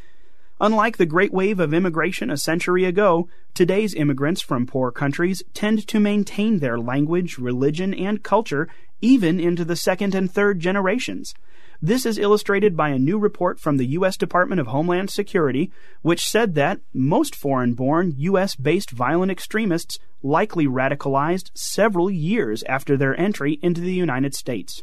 Unlike 0.58 0.96
the 0.96 1.06
great 1.06 1.32
wave 1.32 1.60
of 1.60 1.74
immigration 1.74 2.30
a 2.30 2.38
century 2.38 2.86
ago, 2.86 3.28
today's 3.54 3.94
immigrants 3.94 4.40
from 4.40 4.66
poor 4.66 4.90
countries 4.90 5.42
tend 5.52 5.86
to 5.86 6.00
maintain 6.00 6.58
their 6.58 6.78
language, 6.78 7.36
religion, 7.36 7.92
and 7.92 8.24
culture 8.24 8.68
even 9.02 9.38
into 9.38 9.66
the 9.66 9.76
second 9.76 10.14
and 10.14 10.32
third 10.32 10.60
generations. 10.60 11.34
This 11.82 12.04
is 12.04 12.18
illustrated 12.18 12.76
by 12.76 12.90
a 12.90 12.98
new 12.98 13.18
report 13.18 13.58
from 13.58 13.78
the 13.78 13.86
U.S. 13.86 14.18
Department 14.18 14.60
of 14.60 14.66
Homeland 14.66 15.08
Security, 15.08 15.72
which 16.02 16.28
said 16.28 16.54
that 16.54 16.80
most 16.92 17.34
foreign 17.34 17.72
born, 17.72 18.12
U.S. 18.18 18.54
based 18.54 18.90
violent 18.90 19.32
extremists 19.32 19.98
likely 20.22 20.66
radicalized 20.66 21.50
several 21.54 22.10
years 22.10 22.62
after 22.64 22.98
their 22.98 23.18
entry 23.18 23.58
into 23.62 23.80
the 23.80 23.94
United 23.94 24.34
States. 24.34 24.82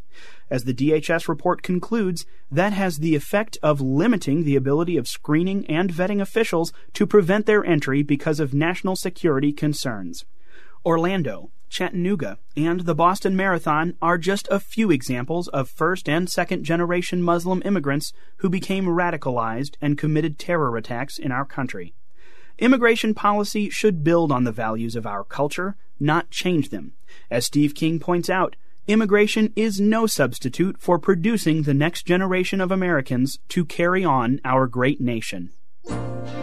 As 0.50 0.64
the 0.64 0.74
DHS 0.74 1.28
report 1.28 1.62
concludes, 1.62 2.26
that 2.52 2.74
has 2.74 2.98
the 2.98 3.14
effect 3.14 3.60
of 3.62 3.80
limiting 3.80 4.44
the 4.44 4.56
ability 4.56 4.98
of 4.98 5.08
screening 5.08 5.68
and 5.68 5.92
vetting 5.92 6.20
officials 6.20 6.74
to 6.94 7.06
prevent 7.06 7.46
their 7.46 7.64
entry 7.64 8.02
because 8.02 8.40
of 8.40 8.56
national 8.56 8.96
security 8.96 9.54
concerns. 9.54 10.26
Orlando, 10.84 11.52
Chattanooga, 11.70 12.38
and 12.56 12.82
the 12.82 12.96
Boston 12.96 13.36
Marathon 13.36 13.96
are 14.02 14.18
just 14.18 14.48
a 14.50 14.60
few 14.60 14.92
examples 14.92 15.48
of 15.50 15.70
first 15.70 16.08
and 16.08 16.30
second 16.30 16.64
generation 16.64 17.22
Muslim 17.22 17.62
immigrants 17.66 18.14
who 18.38 18.50
became 18.50 18.86
radicalized 18.86 19.76
and 19.82 19.98
committed 19.98 20.40
terror 20.40 20.76
attacks 20.78 21.18
in 21.18 21.32
our 21.32 21.46
country. 21.46 21.94
Immigration 22.60 23.14
policy 23.14 23.70
should 23.70 24.04
build 24.04 24.32
on 24.32 24.44
the 24.44 24.52
values 24.52 24.96
of 24.96 25.06
our 25.06 25.24
culture, 25.24 25.76
not 26.00 26.32
change 26.32 26.70
them. 26.70 26.94
As 27.30 27.46
Steve 27.46 27.76
King 27.76 28.00
points 28.00 28.30
out, 28.30 28.56
immigration 28.88 29.54
is 29.56 29.80
no 29.80 30.08
substitute 30.08 30.80
for 30.80 30.98
producing 30.98 31.64
the 31.64 31.74
next 31.74 32.08
generation 32.08 32.60
of 32.62 32.72
Americans 32.72 33.38
to 33.50 33.66
carry 33.66 34.04
on 34.04 34.40
our 34.44 34.66
great 34.66 35.00
nation. 35.00 35.52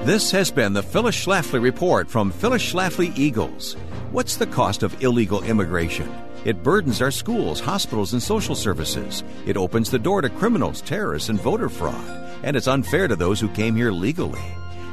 This 0.05 0.31
has 0.33 0.51
been 0.51 0.73
the 0.73 0.83
Phyllis 0.83 1.17
Schlafly 1.17 1.63
Report 1.63 2.11
from 2.11 2.31
Phyllis 2.31 2.63
Schlafly 2.63 3.17
Eagles. 3.17 3.75
What's 4.11 4.37
the 4.37 4.47
cost 4.47 4.83
of 4.83 5.03
illegal 5.03 5.43
immigration? 5.45 6.13
It 6.45 6.63
burdens 6.63 7.01
our 7.01 7.11
schools, 7.11 7.59
hospitals, 7.59 8.13
and 8.13 8.23
social 8.23 8.55
services. 8.55 9.25
It 9.47 9.57
opens 9.57 9.91
the 9.91 9.99
door 9.99 10.21
to 10.21 10.29
criminals, 10.29 10.83
terrorists, 10.83 11.31
and 11.31 11.41
voter 11.41 11.69
fraud. 11.69 12.05
And 12.43 12.55
it's 12.55 12.69
unfair 12.69 13.09
to 13.09 13.17
those 13.17 13.41
who 13.41 13.49
came 13.49 13.75
here 13.75 13.91
legally. 13.91 14.43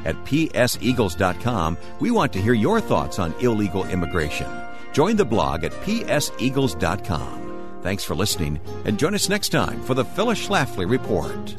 At 0.06 0.16
pseagles.com, 0.24 1.78
we 2.00 2.10
want 2.12 2.34
to 2.34 2.42
hear 2.42 2.54
your 2.54 2.80
thoughts 2.80 3.20
on 3.20 3.34
illegal 3.42 3.86
immigration. 3.86 4.50
Join 4.94 5.18
the 5.18 5.26
blog 5.26 5.64
at 5.64 5.74
pseagles.com. 5.74 7.42
Thanks 7.82 8.04
for 8.04 8.16
listening, 8.16 8.60
and 8.86 8.98
join 8.98 9.16
us 9.16 9.28
next 9.28 9.50
time 9.50 9.82
for 9.84 9.94
the 9.94 10.06
Phyllis 10.06 10.48
Schlafly 10.48 10.90
Report. 10.90 11.56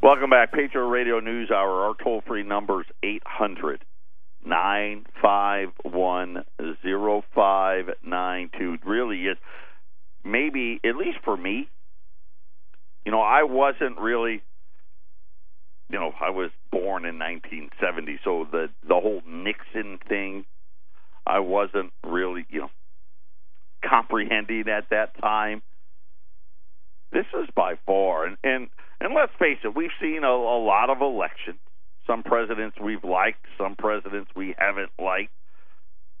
Welcome 0.00 0.30
back. 0.30 0.52
Patriot 0.52 0.86
Radio 0.86 1.18
News 1.18 1.50
Hour. 1.50 1.86
Our 1.86 1.94
toll 2.00 2.22
free 2.24 2.44
number 2.44 2.82
is 2.82 2.86
800 3.02 3.84
951 4.44 6.44
0592. 6.60 8.78
Really 8.86 9.26
is 9.26 9.36
maybe, 10.24 10.78
at 10.84 10.94
least 10.94 11.18
for 11.24 11.36
me, 11.36 11.68
you 13.04 13.10
know, 13.10 13.20
I 13.20 13.42
wasn't 13.42 13.98
really, 13.98 14.40
you 15.90 15.98
know, 15.98 16.12
I 16.20 16.30
was 16.30 16.52
born 16.70 17.04
in 17.04 17.18
1970, 17.18 18.20
so 18.22 18.46
the 18.52 18.68
the 18.86 18.94
whole 18.94 19.22
Nixon 19.26 19.98
thing, 20.08 20.44
I 21.26 21.40
wasn't 21.40 21.92
really, 22.04 22.46
you 22.50 22.60
know, 22.60 22.70
comprehending 23.84 24.68
at 24.68 24.90
that 24.90 25.20
time. 25.20 25.60
this 27.10 27.26
is 27.34 27.48
by 27.56 27.74
far, 27.84 28.26
and 28.26 28.36
and 28.44 28.68
and 29.00 29.14
let's 29.14 29.32
face 29.38 29.58
it, 29.64 29.76
we've 29.76 29.94
seen 30.00 30.24
a, 30.24 30.28
a 30.28 30.60
lot 30.62 30.90
of 30.90 31.00
elections. 31.00 31.58
Some 32.06 32.22
presidents 32.22 32.76
we've 32.82 33.04
liked, 33.04 33.44
some 33.58 33.76
presidents 33.76 34.30
we 34.34 34.54
haven't 34.58 34.90
liked, 34.98 35.32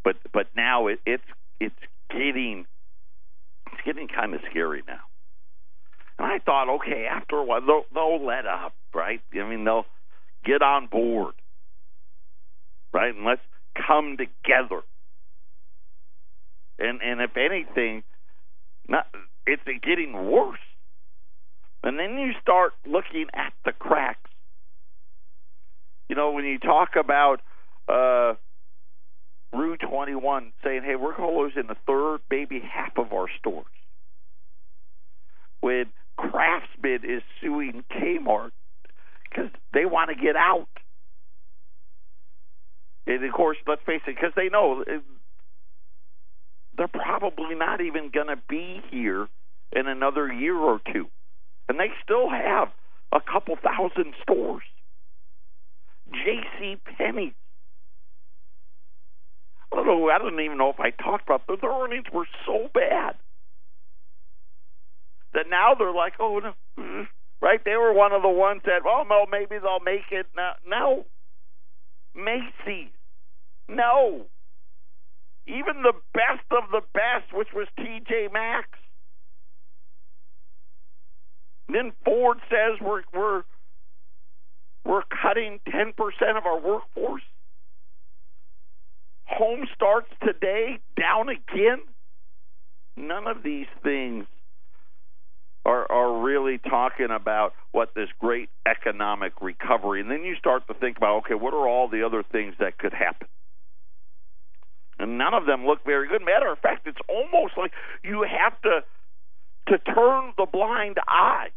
but 0.04 0.16
but 0.32 0.46
now 0.54 0.86
it, 0.86 1.00
it's 1.06 1.24
it's 1.60 1.74
getting 2.10 2.66
it's 3.72 3.82
getting 3.84 4.06
kind 4.08 4.34
of 4.34 4.40
scary 4.50 4.82
now. 4.86 5.00
And 6.18 6.26
I 6.26 6.38
thought, 6.40 6.68
okay, 6.76 7.06
after 7.10 7.36
a 7.36 7.44
while 7.44 7.60
they'll, 7.60 7.84
they'll 7.94 8.24
let 8.24 8.46
up, 8.46 8.74
right? 8.94 9.20
I 9.34 9.48
mean, 9.48 9.64
they'll 9.64 9.86
get 10.44 10.62
on 10.62 10.86
board, 10.86 11.34
right? 12.92 13.14
And 13.14 13.24
let's 13.24 13.40
come 13.86 14.16
together. 14.16 14.82
And 16.78 17.00
and 17.02 17.20
if 17.20 17.36
anything, 17.36 18.04
not 18.88 19.06
it's 19.46 19.62
getting 19.82 20.12
worse. 20.30 20.58
And 21.82 21.98
then 21.98 22.18
you 22.18 22.32
start 22.42 22.72
looking 22.86 23.26
at 23.34 23.52
the 23.64 23.72
cracks. 23.72 24.30
You 26.08 26.16
know, 26.16 26.32
when 26.32 26.44
you 26.44 26.58
talk 26.58 26.96
about 26.96 27.40
uh, 27.88 28.34
Rue 29.52 29.76
21 29.76 30.52
saying, 30.64 30.82
hey, 30.84 30.96
we're 30.96 31.14
closing 31.14 31.68
the 31.68 31.76
third, 31.86 32.20
maybe 32.30 32.60
half 32.60 32.96
of 32.96 33.12
our 33.12 33.28
stores. 33.38 33.66
When 35.60 35.86
Craftsman 36.16 37.00
is 37.04 37.22
suing 37.40 37.84
Kmart 37.92 38.50
because 39.28 39.50
they 39.72 39.84
want 39.84 40.10
to 40.10 40.16
get 40.16 40.36
out. 40.36 40.68
And 43.06 43.24
of 43.24 43.32
course, 43.32 43.56
let's 43.66 43.82
face 43.86 44.02
it, 44.06 44.16
because 44.16 44.32
they 44.36 44.48
know 44.48 44.82
uh, 44.82 44.98
they're 46.76 46.88
probably 46.88 47.54
not 47.54 47.80
even 47.80 48.10
going 48.12 48.26
to 48.26 48.38
be 48.48 48.82
here 48.90 49.28
in 49.72 49.86
another 49.86 50.30
year 50.32 50.56
or 50.56 50.80
two. 50.92 51.06
And 51.68 51.78
they 51.78 51.90
still 52.02 52.30
have 52.30 52.68
a 53.12 53.20
couple 53.20 53.56
thousand 53.56 54.14
stores. 54.22 54.64
J.C. 56.12 56.76
Penney. 56.96 57.34
I 59.72 59.76
don't 59.76 59.86
know. 59.86 60.08
I 60.08 60.18
don't 60.18 60.40
even 60.40 60.56
know 60.56 60.70
if 60.70 60.80
I 60.80 60.90
talked 60.90 61.28
about 61.28 61.42
but 61.46 61.60
their 61.60 61.70
earnings 61.70 62.06
were 62.12 62.26
so 62.46 62.68
bad 62.72 63.16
that 65.34 65.46
now 65.50 65.74
they're 65.78 65.92
like, 65.92 66.14
oh 66.18 66.40
no, 66.42 66.52
mm-hmm. 66.82 67.02
right? 67.42 67.60
They 67.64 67.76
were 67.76 67.92
one 67.92 68.12
of 68.12 68.22
the 68.22 68.28
ones 68.28 68.62
that, 68.64 68.80
oh 68.86 69.04
no, 69.08 69.26
maybe 69.30 69.60
they'll 69.60 69.80
make 69.84 70.10
it. 70.10 70.26
No, 70.36 70.52
no. 70.66 71.04
Macy's, 72.14 72.90
no. 73.68 74.26
Even 75.46 75.82
the 75.82 75.94
best 76.12 76.44
of 76.50 76.70
the 76.70 76.82
best, 76.92 77.32
which 77.32 77.48
was 77.54 77.68
T.J. 77.76 78.28
Maxx. 78.32 78.77
Then 81.68 81.92
Ford 82.04 82.38
says 82.48 82.80
we're 82.80 83.02
we're 83.12 83.42
we're 84.84 85.02
cutting 85.22 85.60
ten 85.70 85.92
percent 85.92 86.36
of 86.38 86.46
our 86.46 86.58
workforce. 86.58 87.22
Home 89.26 89.66
starts 89.74 90.08
today 90.24 90.78
down 90.98 91.28
again. 91.28 91.80
None 92.96 93.26
of 93.26 93.42
these 93.42 93.66
things 93.82 94.24
are, 95.64 95.90
are 95.92 96.22
really 96.22 96.58
talking 96.58 97.08
about 97.10 97.52
what 97.72 97.94
this 97.94 98.08
great 98.18 98.48
economic 98.66 99.34
recovery. 99.42 100.00
And 100.00 100.10
then 100.10 100.24
you 100.24 100.34
start 100.36 100.66
to 100.68 100.74
think 100.74 100.96
about, 100.96 101.18
okay, 101.18 101.34
what 101.34 101.52
are 101.52 101.68
all 101.68 101.88
the 101.88 102.04
other 102.04 102.22
things 102.22 102.54
that 102.58 102.78
could 102.78 102.94
happen? 102.94 103.28
And 104.98 105.18
none 105.18 105.34
of 105.34 105.46
them 105.46 105.66
look 105.66 105.84
very 105.84 106.08
good. 106.08 106.22
Matter 106.24 106.50
of 106.50 106.58
fact, 106.58 106.86
it's 106.86 106.98
almost 107.08 107.52
like 107.56 107.72
you 108.02 108.22
have 108.24 108.60
to 108.62 108.80
to 109.68 109.78
turn 109.78 110.32
the 110.38 110.46
blind 110.50 110.96
eye 111.06 111.48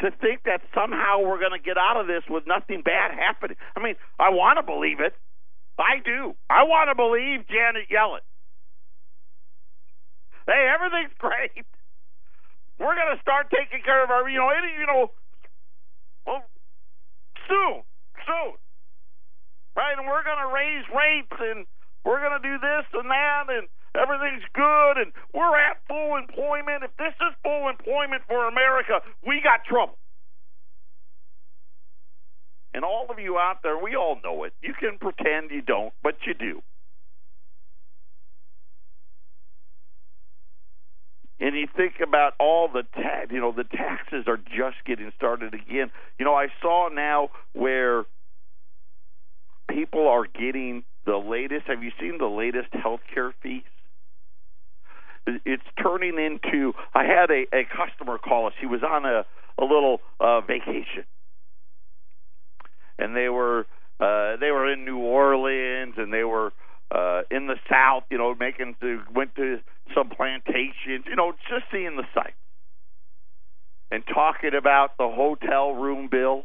to 0.00 0.10
think 0.20 0.44
that 0.44 0.60
somehow 0.74 1.20
we're 1.24 1.40
going 1.40 1.56
to 1.56 1.62
get 1.62 1.78
out 1.78 1.96
of 1.96 2.06
this 2.06 2.22
with 2.28 2.44
nothing 2.46 2.82
bad 2.82 3.12
happening. 3.16 3.56
I 3.76 3.80
mean, 3.82 3.96
I 4.18 4.30
want 4.30 4.58
to 4.58 4.62
believe 4.62 5.00
it. 5.00 5.14
I 5.78 6.00
do. 6.04 6.36
I 6.48 6.64
want 6.64 6.88
to 6.88 6.96
believe 6.96 7.48
Janet 7.48 7.88
Yellen. 7.88 8.24
Hey, 10.46 10.68
everything's 10.72 11.16
great. 11.18 11.64
We're 12.78 12.94
going 12.94 13.16
to 13.16 13.22
start 13.22 13.48
taking 13.48 13.80
care 13.84 14.04
of 14.04 14.10
our, 14.10 14.28
you 14.28 14.36
know, 14.36 14.52
any, 14.52 14.72
you 14.76 14.86
know, 14.86 15.10
well, 16.26 16.44
soon, 17.48 17.80
soon, 18.28 18.52
right? 19.76 19.96
And 19.96 20.04
we're 20.04 20.24
going 20.24 20.44
to 20.44 20.52
raise 20.52 20.84
rates, 20.92 21.36
and 21.40 21.64
we're 22.04 22.20
going 22.20 22.36
to 22.36 22.44
do 22.44 22.60
this 22.60 22.84
and 22.92 23.08
that, 23.08 23.48
and 23.48 23.68
everything's 23.96 24.44
good, 24.54 24.98
and 24.98 25.12
we're 25.34 25.56
at 25.56 25.80
full 25.88 26.16
employment. 26.16 26.84
If 26.84 26.96
this 26.96 27.14
is 27.20 27.34
full 27.42 27.68
employment 27.68 28.22
for 28.28 28.46
America, 28.48 29.00
we 29.26 29.40
got 29.42 29.64
trouble. 29.64 29.98
And 32.74 32.84
all 32.84 33.06
of 33.08 33.18
you 33.18 33.38
out 33.38 33.62
there, 33.62 33.82
we 33.82 33.96
all 33.96 34.20
know 34.22 34.44
it. 34.44 34.52
You 34.60 34.74
can 34.78 34.98
pretend 34.98 35.50
you 35.50 35.62
don't, 35.62 35.94
but 36.02 36.16
you 36.26 36.34
do. 36.34 36.62
and 41.38 41.54
you 41.54 41.66
think 41.76 41.94
about 42.02 42.32
all 42.40 42.68
the 42.68 42.82
tax, 42.94 43.30
you 43.30 43.40
know, 43.40 43.52
the 43.52 43.64
taxes 43.64 44.24
are 44.26 44.38
just 44.38 44.76
getting 44.86 45.12
started 45.16 45.52
again. 45.52 45.90
You 46.18 46.24
know, 46.24 46.34
I 46.34 46.46
saw 46.62 46.88
now 46.88 47.28
where 47.52 48.04
people 49.68 50.08
are 50.08 50.26
getting 50.26 50.84
the 51.04 51.16
latest. 51.16 51.66
Have 51.66 51.82
you 51.82 51.90
seen 52.00 52.18
the 52.18 52.26
latest 52.26 52.68
health 52.72 53.00
care 53.12 53.34
fees? 53.42 53.62
It's 55.26 55.62
turning 55.82 56.18
into. 56.18 56.72
I 56.94 57.04
had 57.04 57.30
a, 57.30 57.46
a 57.52 57.64
customer 57.64 58.18
call 58.18 58.46
us. 58.46 58.52
He 58.60 58.66
was 58.66 58.82
on 58.82 59.04
a 59.04 59.24
a 59.58 59.64
little 59.64 60.00
uh, 60.20 60.40
vacation, 60.42 61.04
and 62.98 63.16
they 63.16 63.28
were 63.28 63.66
uh, 63.98 64.36
they 64.36 64.50
were 64.50 64.70
in 64.70 64.84
New 64.84 64.98
Orleans, 64.98 65.94
and 65.96 66.12
they 66.12 66.24
were 66.24 66.52
uh, 66.90 67.22
in 67.30 67.46
the 67.46 67.56
South, 67.70 68.04
you 68.10 68.18
know, 68.18 68.34
making 68.38 68.76
to 68.80 69.02
went 69.14 69.34
to 69.36 69.58
some 69.94 70.10
plantations, 70.10 71.04
you 71.06 71.16
know, 71.16 71.32
just 71.48 71.64
seeing 71.72 71.96
the 71.96 72.04
sights 72.14 72.36
and 73.90 74.04
talking 74.06 74.54
about 74.56 74.96
the 74.98 75.08
hotel 75.08 75.72
room 75.72 76.08
bill. 76.10 76.44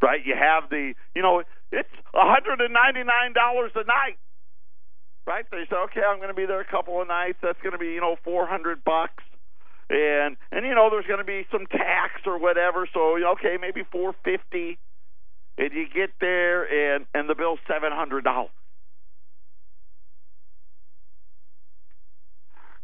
Right? 0.00 0.20
You 0.24 0.34
have 0.34 0.68
the, 0.68 0.94
you 1.14 1.22
know, 1.22 1.42
it's 1.70 1.88
$199 2.12 2.66
a 2.66 3.84
night. 3.84 4.18
Right? 5.26 5.44
They 5.50 5.64
say, 5.70 5.76
okay, 5.76 6.00
I'm 6.06 6.18
going 6.18 6.28
to 6.28 6.34
be 6.34 6.46
there 6.46 6.60
a 6.60 6.64
couple 6.64 7.00
of 7.00 7.06
nights. 7.08 7.38
That's 7.42 7.60
going 7.62 7.72
to 7.72 7.78
be, 7.78 7.94
you 7.94 8.00
know, 8.00 8.16
400 8.24 8.84
bucks. 8.84 9.22
And 9.90 10.36
and 10.50 10.64
you 10.64 10.74
know, 10.74 10.88
there's 10.90 11.06
going 11.06 11.18
to 11.18 11.24
be 11.24 11.44
some 11.52 11.66
tax 11.66 12.22
or 12.24 12.38
whatever. 12.38 12.88
So 12.94 13.18
okay, 13.36 13.56
maybe 13.60 13.82
450. 13.92 14.78
And 15.58 15.70
you 15.72 15.84
get 15.92 16.10
there, 16.18 16.64
and 16.64 17.04
and 17.12 17.28
the 17.28 17.34
bill's 17.34 17.58
seven 17.68 17.92
hundred 17.92 18.24
dollars. 18.24 18.50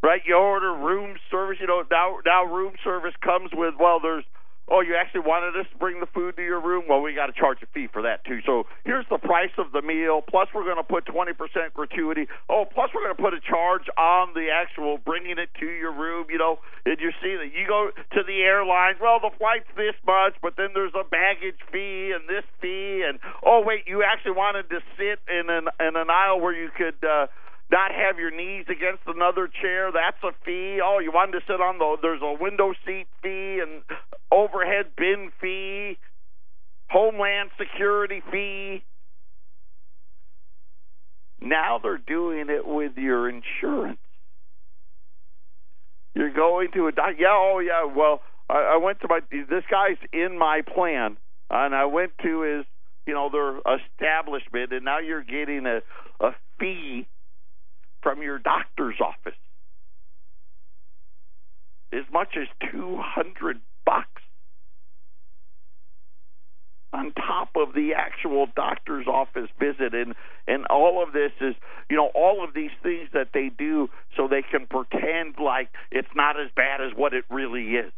right? 0.02 0.20
You 0.26 0.36
order 0.36 0.72
room 0.72 1.16
service. 1.30 1.58
You 1.60 1.66
know 1.66 1.82
now 1.90 2.18
now 2.24 2.44
room 2.44 2.74
service 2.84 3.14
comes 3.22 3.50
with 3.52 3.74
well, 3.78 4.00
there's 4.00 4.24
oh 4.70 4.80
you 4.80 4.96
actually 4.96 5.20
wanted 5.20 5.58
us 5.58 5.66
to 5.72 5.78
bring 5.78 6.00
the 6.00 6.06
food 6.06 6.36
to 6.36 6.42
your 6.42 6.60
room. 6.60 6.84
Well, 6.88 7.00
we 7.00 7.14
got 7.14 7.26
to 7.26 7.32
charge 7.32 7.58
a 7.62 7.66
fee 7.66 7.88
for 7.92 8.02
that 8.02 8.24
too. 8.24 8.40
So 8.46 8.64
here's 8.84 9.06
the 9.10 9.18
price 9.18 9.52
of 9.58 9.72
the 9.72 9.82
meal. 9.82 10.22
Plus 10.22 10.48
we're 10.54 10.64
going 10.64 10.76
to 10.76 10.86
put 10.86 11.06
20% 11.06 11.34
gratuity. 11.74 12.28
Oh, 12.48 12.64
plus 12.64 12.90
we're 12.94 13.04
going 13.04 13.16
to 13.16 13.22
put 13.22 13.34
a 13.34 13.40
charge 13.40 13.86
on 13.96 14.34
the 14.34 14.48
actual 14.52 14.98
bringing 14.98 15.38
it 15.38 15.50
to 15.60 15.66
your 15.66 15.92
room. 15.92 16.26
You 16.30 16.38
know, 16.38 16.58
did 16.84 17.00
you 17.00 17.10
see 17.22 17.36
that 17.36 17.52
you 17.52 17.66
go 17.66 17.90
to 17.94 18.22
the 18.22 18.42
airlines? 18.42 18.98
Well, 19.00 19.20
the 19.20 19.30
flight's 19.36 19.68
this 19.76 19.94
much, 20.06 20.34
but 20.42 20.54
then 20.56 20.68
there's 20.74 20.94
a 20.94 21.04
baggage 21.04 21.58
fee 21.72 22.12
and 22.14 22.28
this 22.28 22.44
fee 22.60 23.04
and 23.06 23.18
oh 23.44 23.62
wait, 23.64 23.86
you 23.86 24.02
actually 24.02 24.32
wanted 24.32 24.68
to 24.70 24.80
sit 24.96 25.18
in 25.28 25.50
an 25.50 25.68
in 25.80 25.96
an 25.96 26.10
aisle 26.10 26.40
where 26.40 26.54
you 26.54 26.70
could. 26.76 27.02
uh 27.04 27.26
not 27.70 27.92
have 27.92 28.18
your 28.18 28.30
knees 28.30 28.64
against 28.68 29.02
another 29.06 29.48
chair. 29.60 29.92
That's 29.92 30.16
a 30.24 30.32
fee. 30.44 30.80
Oh, 30.82 31.00
you 31.00 31.12
wanted 31.12 31.32
to 31.32 31.40
sit 31.46 31.60
on 31.60 31.78
the 31.78 31.96
there's 32.00 32.22
a 32.22 32.32
window 32.40 32.72
seat 32.86 33.06
fee 33.22 33.60
and 33.60 33.82
overhead 34.30 34.86
bin 34.96 35.30
fee, 35.40 35.98
homeland 36.88 37.50
security 37.58 38.22
fee. 38.30 38.82
Now 41.40 41.78
they're 41.82 41.98
doing 41.98 42.48
it 42.48 42.66
with 42.66 42.92
your 42.96 43.28
insurance. 43.28 43.98
You're 46.14 46.32
going 46.32 46.68
to 46.74 46.88
a 46.88 46.92
doc. 46.92 47.14
Yeah, 47.18 47.28
oh 47.30 47.60
yeah. 47.60 47.84
Well, 47.94 48.20
I, 48.50 48.74
I 48.74 48.76
went 48.78 49.00
to 49.02 49.08
my. 49.08 49.20
This 49.30 49.64
guy's 49.70 49.98
in 50.12 50.36
my 50.38 50.62
plan, 50.62 51.16
and 51.48 51.74
I 51.74 51.84
went 51.84 52.12
to 52.22 52.40
his, 52.42 52.66
you 53.06 53.14
know, 53.14 53.30
their 53.30 53.58
establishment, 53.78 54.72
and 54.72 54.84
now 54.84 54.98
you're 54.98 55.22
getting 55.22 55.64
a 55.66 55.80
a 56.20 56.30
fee 56.58 57.06
from 58.02 58.22
your 58.22 58.38
doctor's 58.38 58.96
office. 59.00 59.38
As 61.92 62.04
much 62.12 62.36
as 62.36 62.48
200 62.72 63.60
bucks 63.86 64.17
on 66.92 67.12
top 67.12 67.50
of 67.56 67.74
the 67.74 67.92
actual 67.94 68.46
doctor's 68.56 69.06
office 69.06 69.50
visit 69.58 69.94
and 69.94 70.14
and 70.46 70.66
all 70.66 71.02
of 71.02 71.12
this 71.12 71.32
is 71.40 71.54
you 71.90 71.96
know 71.96 72.10
all 72.14 72.42
of 72.42 72.54
these 72.54 72.70
things 72.82 73.08
that 73.12 73.28
they 73.34 73.50
do 73.56 73.88
so 74.16 74.26
they 74.26 74.42
can 74.42 74.66
pretend 74.66 75.34
like 75.42 75.68
it's 75.90 76.08
not 76.14 76.40
as 76.40 76.48
bad 76.56 76.80
as 76.80 76.92
what 76.96 77.12
it 77.12 77.24
really 77.30 77.76
is 77.76 77.92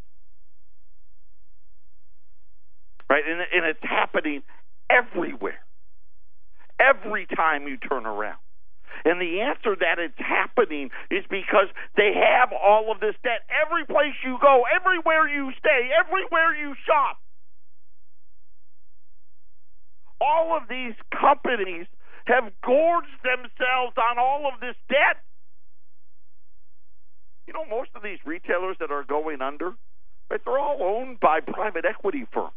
right 3.09 3.23
and 3.27 3.41
and 3.41 3.65
it's 3.65 3.83
happening 3.83 4.43
everywhere 4.91 5.61
every 6.81 7.27
time 7.27 7.69
you 7.69 7.77
turn 7.77 8.07
around 8.07 8.39
and 9.05 9.21
the 9.21 9.41
answer 9.41 9.77
that 9.81 9.99
it's 9.99 10.19
happening 10.19 10.91
is 11.11 11.25
because 11.31 11.69
they 11.97 12.13
have 12.13 12.53
all 12.53 12.93
of 12.93 13.01
this 13.01 13.15
debt. 13.23 13.49
Every 13.49 13.87
place 13.87 14.13
you 14.25 14.37
go, 14.43 14.65
everywhere 14.69 15.29
you 15.29 15.53
stay, 15.59 15.89
everywhere 15.97 16.53
you 16.53 16.75
shop. 16.85 17.17
All 20.21 20.57
of 20.57 20.69
these 20.69 20.95
companies 21.11 21.87
have 22.27 22.53
gorged 22.65 23.23
themselves 23.25 23.97
on 23.97 24.19
all 24.19 24.51
of 24.53 24.61
this 24.61 24.77
debt. 24.89 25.23
You 27.47 27.55
know, 27.55 27.65
most 27.69 27.91
of 27.95 28.03
these 28.03 28.19
retailers 28.25 28.77
that 28.81 28.91
are 28.91 29.03
going 29.03 29.41
under, 29.43 29.73
right, 30.31 30.41
they're 30.45 30.59
all 30.59 30.79
owned 30.83 31.19
by 31.21 31.41
private 31.41 31.85
equity 31.85 32.27
firms. 32.33 32.53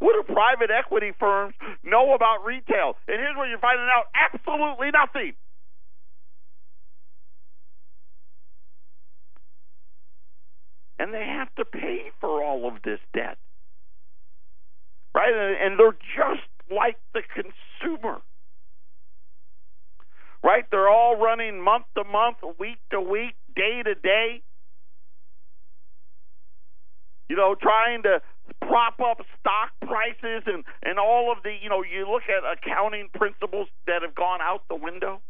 What 0.00 0.26
do 0.26 0.34
private 0.34 0.70
equity 0.70 1.12
firms 1.18 1.54
know 1.82 2.14
about 2.14 2.44
retail? 2.44 2.96
And 3.08 3.18
here's 3.18 3.36
where 3.36 3.48
you're 3.48 3.58
finding 3.58 3.86
out 3.86 4.06
absolutely 4.14 4.90
nothing. 4.90 5.32
And 10.98 11.14
they 11.14 11.24
have 11.24 11.54
to 11.54 11.64
pay 11.64 12.10
for 12.20 12.42
all 12.42 12.68
of 12.68 12.82
this 12.82 13.00
debt. 13.14 13.38
Right? 15.14 15.32
And 15.32 15.78
they're 15.78 15.92
just 15.92 16.48
like 16.70 16.98
the 17.12 17.22
consumer. 17.32 18.20
Right? 20.42 20.64
They're 20.70 20.88
all 20.88 21.16
running 21.16 21.60
month 21.60 21.84
to 21.96 22.04
month, 22.04 22.38
week 22.58 22.78
to 22.90 23.00
week, 23.00 23.34
day 23.54 23.82
to 23.84 23.94
day. 23.94 24.42
You 27.28 27.36
know, 27.36 27.54
trying 27.54 28.02
to 28.02 28.20
prop 28.60 29.00
up 29.00 29.20
stock 29.40 29.70
prices 29.86 30.42
and 30.46 30.64
and 30.82 30.98
all 30.98 31.32
of 31.32 31.42
the 31.42 31.52
you 31.62 31.68
know 31.68 31.82
you 31.82 32.10
look 32.10 32.24
at 32.28 32.42
accounting 32.44 33.08
principles 33.14 33.68
that 33.86 34.02
have 34.02 34.14
gone 34.14 34.40
out 34.40 34.62
the 34.68 34.74
window 34.74 35.20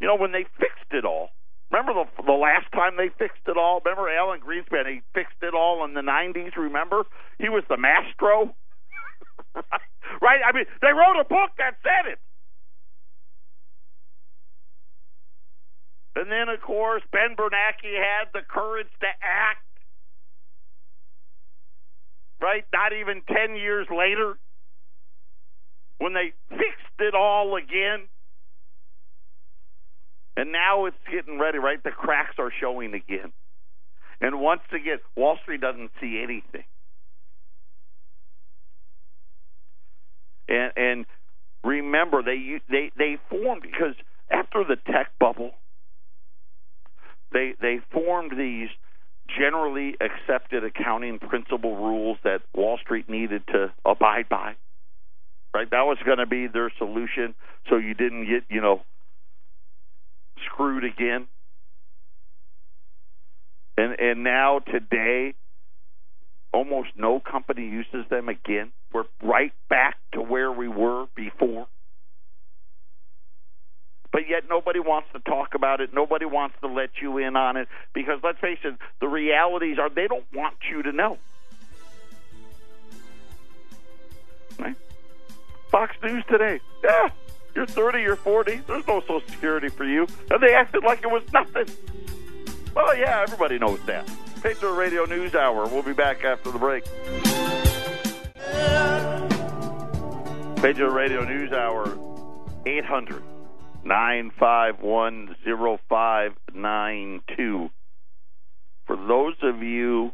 you 0.00 0.06
know 0.06 0.16
when 0.16 0.32
they 0.32 0.44
fixed 0.58 0.90
it 0.92 1.04
all 1.04 1.30
remember 1.70 1.94
the 1.94 2.22
the 2.22 2.32
last 2.32 2.70
time 2.72 2.96
they 2.96 3.08
fixed 3.18 3.42
it 3.46 3.56
all 3.56 3.80
remember 3.84 4.08
Alan 4.08 4.40
Greenspan 4.40 4.86
he 4.88 5.00
fixed 5.14 5.42
it 5.42 5.54
all 5.54 5.84
in 5.84 5.94
the 5.94 6.02
90s 6.02 6.56
remember 6.56 7.04
he 7.38 7.48
was 7.48 7.64
the 7.68 7.76
maestro 7.76 8.54
right 10.22 10.40
i 10.44 10.52
mean 10.52 10.66
they 10.82 10.92
wrote 10.92 11.20
a 11.20 11.24
book 11.24 11.50
that 11.58 11.76
said 11.82 12.10
it 12.12 12.18
and 16.16 16.30
then 16.30 16.48
of 16.48 16.60
course 16.60 17.02
Ben 17.12 17.36
Bernanke 17.36 17.94
had 17.94 18.28
the 18.32 18.42
courage 18.48 18.90
to 19.00 19.06
act 19.22 19.64
right? 22.40 22.64
Not 22.72 22.92
even 22.92 23.22
10 23.28 23.56
years 23.56 23.86
later, 23.90 24.38
when 25.98 26.14
they 26.14 26.32
fixed 26.48 26.98
it 26.98 27.14
all 27.14 27.56
again. 27.56 28.08
And 30.40 30.52
now 30.52 30.86
it's 30.86 30.96
getting 31.12 31.38
ready, 31.38 31.58
right? 31.58 31.84
The 31.84 31.90
cracks 31.90 32.36
are 32.38 32.50
showing 32.62 32.94
again. 32.94 33.30
And 34.22 34.40
once 34.40 34.62
again, 34.72 34.96
Wall 35.14 35.36
Street 35.42 35.60
doesn't 35.60 35.90
see 36.00 36.18
anything. 36.24 36.64
And, 40.48 40.72
and 40.76 41.06
remember, 41.62 42.22
they 42.22 42.58
they 42.70 42.90
they 42.96 43.18
formed 43.28 43.60
because 43.60 43.94
after 44.30 44.64
the 44.64 44.76
tech 44.76 45.08
bubble, 45.18 45.50
they 47.34 47.52
they 47.60 47.80
formed 47.92 48.32
these 48.32 48.70
generally 49.38 49.94
accepted 50.00 50.64
accounting 50.64 51.18
principle 51.18 51.76
rules 51.76 52.16
that 52.24 52.40
Wall 52.54 52.78
Street 52.82 53.10
needed 53.10 53.46
to 53.48 53.74
abide 53.84 54.30
by. 54.30 54.54
Right? 55.52 55.70
That 55.70 55.82
was 55.82 55.98
going 56.02 56.16
to 56.16 56.26
be 56.26 56.46
their 56.46 56.72
solution 56.78 57.34
so 57.68 57.76
you 57.76 57.92
didn't 57.92 58.24
get, 58.24 58.44
you 58.48 58.62
know, 58.62 58.80
screwed 60.46 60.84
again. 60.84 61.26
And 63.76 63.98
and 63.98 64.24
now 64.24 64.60
today 64.60 65.34
almost 66.52 66.88
no 66.96 67.20
company 67.20 67.66
uses 67.66 68.08
them 68.10 68.28
again. 68.28 68.72
We're 68.92 69.04
right 69.22 69.52
back 69.68 69.96
to 70.12 70.20
where 70.20 70.50
we 70.50 70.68
were 70.68 71.06
before 71.14 71.68
but 74.12 74.28
yet 74.28 74.44
nobody 74.48 74.80
wants 74.80 75.08
to 75.12 75.20
talk 75.20 75.54
about 75.54 75.80
it. 75.80 75.94
Nobody 75.94 76.24
wants 76.24 76.56
to 76.62 76.66
let 76.66 76.90
you 77.00 77.18
in 77.18 77.36
on 77.36 77.56
it 77.56 77.68
because 77.94 78.18
let's 78.22 78.40
face 78.40 78.58
it, 78.64 78.74
the 79.00 79.08
realities 79.08 79.78
are 79.78 79.88
they 79.88 80.08
don't 80.08 80.26
want 80.34 80.56
you 80.70 80.82
to 80.82 80.92
know. 80.92 81.18
Right? 84.58 84.76
Fox 85.70 85.94
News 86.02 86.24
today. 86.28 86.60
Yeah, 86.82 87.08
you're 87.54 87.66
30, 87.66 88.00
you're 88.02 88.16
40. 88.16 88.62
There's 88.66 88.86
no 88.86 89.00
Social 89.00 89.22
Security 89.28 89.68
for 89.68 89.84
you. 89.84 90.06
And 90.30 90.42
they 90.42 90.54
acted 90.54 90.84
like 90.84 91.02
it 91.02 91.10
was 91.10 91.22
nothing. 91.32 91.66
Well, 92.74 92.96
yeah, 92.96 93.22
everybody 93.22 93.58
knows 93.58 93.80
that. 93.86 94.08
Patriot 94.42 94.72
Radio 94.72 95.04
News 95.04 95.34
Hour. 95.34 95.66
We'll 95.66 95.82
be 95.82 95.92
back 95.92 96.24
after 96.24 96.50
the 96.50 96.58
break. 96.58 96.84
Patriot 100.62 100.90
Radio 100.90 101.24
News 101.24 101.52
Hour, 101.52 101.86
800- 102.64 103.22
nine 103.84 104.30
five 104.38 104.80
one 104.80 105.34
zero 105.44 105.78
five 105.88 106.32
nine 106.54 107.20
two. 107.36 107.70
For 108.86 108.96
those 108.96 109.34
of 109.42 109.62
you 109.62 110.12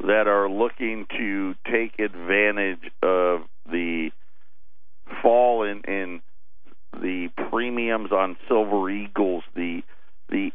that 0.00 0.26
are 0.26 0.48
looking 0.48 1.06
to 1.16 1.54
take 1.70 1.98
advantage 1.98 2.90
of 3.02 3.42
the 3.70 4.10
fall 5.20 5.62
in, 5.64 5.80
in 5.82 6.22
the 6.92 7.28
premiums 7.50 8.12
on 8.12 8.36
silver 8.48 8.90
eagles, 8.90 9.44
the 9.54 9.82
the 10.28 10.50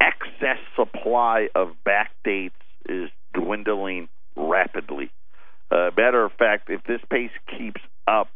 excess 0.00 0.58
supply 0.76 1.48
of 1.54 1.72
backdates 1.86 2.50
is 2.88 3.10
dwindling 3.34 4.08
rapidly. 4.36 5.10
Uh, 5.70 5.90
matter 5.96 6.24
of 6.24 6.32
fact, 6.32 6.70
if 6.70 6.82
this 6.84 7.00
pace 7.10 7.30
keeps 7.58 7.80
up, 8.06 8.28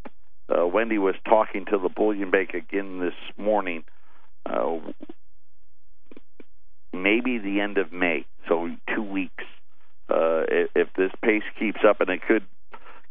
uh, 0.48 0.66
Wendy 0.66 0.98
was 0.98 1.14
talking 1.24 1.64
to 1.66 1.78
the 1.78 1.88
Bullion 1.88 2.30
Bank 2.30 2.50
again 2.54 2.98
this 2.98 3.14
morning. 3.36 3.84
Uh, 4.44 4.78
maybe 6.92 7.38
the 7.38 7.60
end 7.60 7.78
of 7.78 7.92
May, 7.92 8.26
so 8.48 8.68
two 8.94 9.02
weeks. 9.02 9.44
Uh, 10.10 10.42
if, 10.48 10.70
if 10.74 10.88
this 10.94 11.12
pace 11.22 11.44
keeps 11.58 11.80
up, 11.88 12.00
and 12.00 12.10
it 12.10 12.20
could 12.26 12.44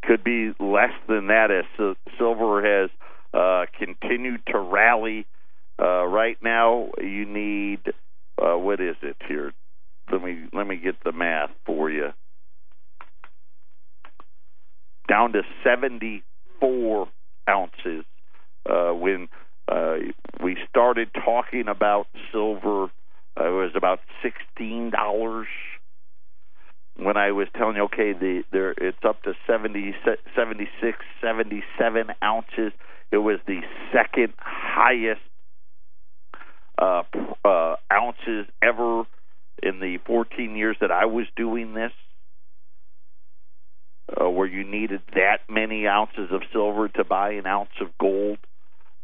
could 0.02 0.24
be 0.24 0.52
less 0.58 0.92
than 1.08 1.28
that 1.28 1.50
as 1.50 1.96
silver 2.18 2.62
has 2.62 2.90
uh, 3.34 3.66
continued 3.78 4.40
to 4.48 4.58
rally. 4.58 5.26
Uh, 5.80 6.04
right 6.04 6.36
now, 6.42 6.90
you 7.00 7.24
need 7.24 7.80
uh, 8.40 8.56
what 8.56 8.80
is 8.80 8.96
it 9.02 9.16
here? 9.28 9.52
Let 10.10 10.22
me 10.22 10.44
let 10.52 10.66
me 10.66 10.76
get 10.76 10.96
the 11.04 11.12
math 11.12 11.50
for 11.64 11.90
you. 11.90 12.08
Down 15.08 15.32
to 15.32 15.42
seventy 15.64 16.22
four 16.60 17.08
ounces. 17.48 18.04
Uh, 18.68 18.92
when 18.92 19.28
uh, 19.68 19.94
we 20.42 20.56
started 20.68 21.10
talking 21.24 21.64
about 21.68 22.06
silver, 22.30 22.84
uh, 23.40 23.48
it 23.48 23.50
was 23.50 23.72
about 23.74 24.00
sixteen 24.22 24.90
dollars. 24.90 25.48
When 26.96 27.16
I 27.16 27.32
was 27.32 27.48
telling 27.56 27.76
you, 27.76 27.84
okay, 27.84 28.12
the 28.12 28.42
there 28.52 28.72
it's 28.72 29.04
up 29.06 29.22
to 29.22 29.32
70, 29.46 29.94
76, 30.36 30.98
77 31.20 32.06
ounces. 32.22 32.72
It 33.10 33.18
was 33.18 33.38
the 33.46 33.60
second 33.92 34.34
highest 34.38 35.20
uh, 36.78 37.02
uh, 37.44 37.76
ounces 37.92 38.46
ever 38.62 39.04
in 39.62 39.80
the 39.80 39.98
14 40.06 40.56
years 40.56 40.76
that 40.80 40.90
I 40.90 41.06
was 41.06 41.26
doing 41.36 41.74
this 41.74 41.92
uh, 44.20 44.28
where 44.28 44.46
you 44.46 44.64
needed 44.64 45.00
that 45.14 45.38
many 45.48 45.86
ounces 45.86 46.30
of 46.30 46.42
silver 46.52 46.88
to 46.88 47.04
buy 47.04 47.32
an 47.32 47.46
ounce 47.46 47.70
of 47.80 47.88
gold. 47.98 48.38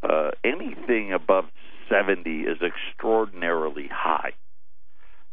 Uh, 0.03 0.31
anything 0.45 1.13
above 1.13 1.45
70 1.89 2.31
is 2.31 2.59
extraordinarily 2.63 3.89
high. 3.91 4.33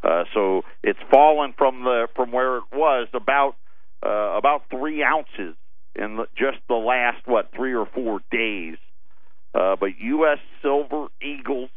Uh, 0.03 0.23
so 0.33 0.63
it's 0.83 0.99
fallen 1.09 1.53
from 1.57 1.83
the 1.83 2.07
from 2.15 2.31
where 2.31 2.57
it 2.57 2.63
was 2.73 3.07
about 3.13 3.55
uh, 4.05 4.37
about 4.37 4.63
three 4.69 5.03
ounces 5.03 5.55
in 5.95 6.17
the, 6.17 6.27
just 6.37 6.57
the 6.67 6.75
last 6.75 7.25
what 7.25 7.51
three 7.55 7.73
or 7.73 7.85
four 7.87 8.21
days. 8.31 8.77
Uh, 9.53 9.75
but 9.79 9.91
U.S. 9.99 10.39
Silver 10.61 11.07
Eagles, 11.21 11.69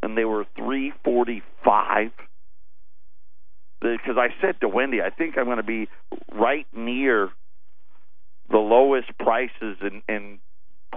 and 0.01 0.17
they 0.17 0.25
were 0.25 0.45
345 0.55 2.11
because 3.81 4.17
I 4.17 4.29
said 4.39 4.61
to 4.61 4.67
Wendy, 4.67 5.01
I 5.01 5.09
think 5.09 5.37
I'm 5.37 5.45
going 5.45 5.57
to 5.57 5.63
be 5.63 5.89
right 6.33 6.67
near 6.73 7.29
the 8.49 8.57
lowest 8.57 9.09
prices 9.17 9.77
in, 9.81 10.01
in 10.07 10.39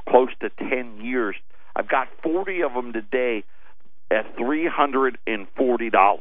close 0.08 0.30
to 0.40 0.50
10 0.50 1.00
years. 1.00 1.36
I've 1.76 1.88
got 1.88 2.08
40 2.22 2.62
of 2.62 2.74
them 2.74 2.92
today 2.92 3.44
at 4.10 4.36
$340. 4.36 6.20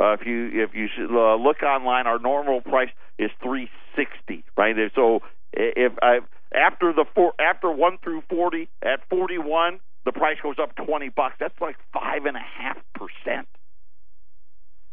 Uh, 0.00 0.12
if 0.12 0.24
you 0.24 0.62
if 0.62 0.70
you 0.74 0.86
uh, 1.10 1.34
look 1.34 1.62
online, 1.64 2.06
our 2.06 2.20
normal 2.20 2.60
price 2.60 2.90
is 3.18 3.32
three 3.42 3.68
sixty, 3.96 4.44
right? 4.56 4.76
So 4.94 5.20
if 5.52 5.92
I 6.00 6.20
after 6.54 6.92
the 6.92 7.04
four 7.16 7.32
after 7.40 7.72
one 7.72 7.98
through 8.04 8.22
forty 8.30 8.68
at 8.80 9.00
forty 9.10 9.38
one, 9.38 9.80
the 10.04 10.12
price 10.12 10.36
goes 10.40 10.54
up 10.62 10.76
twenty 10.76 11.08
bucks. 11.08 11.34
That's 11.40 11.60
like 11.60 11.76
five 11.92 12.26
and 12.26 12.36
a 12.36 12.40
half 12.40 12.76
percent. 12.94 13.48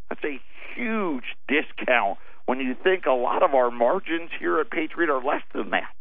That's 0.09 0.23
a 0.23 0.39
huge 0.75 1.23
discount 1.47 2.17
when 2.45 2.59
you 2.59 2.75
think 2.83 3.05
a 3.05 3.11
lot 3.11 3.43
of 3.43 3.53
our 3.53 3.71
margins 3.71 4.29
here 4.39 4.59
at 4.59 4.69
Patriot 4.69 5.09
are 5.09 5.23
less 5.23 5.41
than 5.53 5.71
that. 5.71 5.93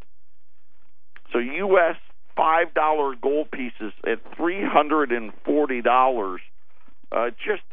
So 1.31 1.39
U.S. 1.39 1.95
five 2.35 2.73
dollar 2.73 3.15
gold 3.19 3.49
pieces 3.51 3.93
at 4.05 4.19
three 4.37 4.63
hundred 4.63 5.11
and 5.11 5.31
forty 5.43 5.81
dollars, 5.81 6.41
uh, 7.11 7.29
just 7.31 7.63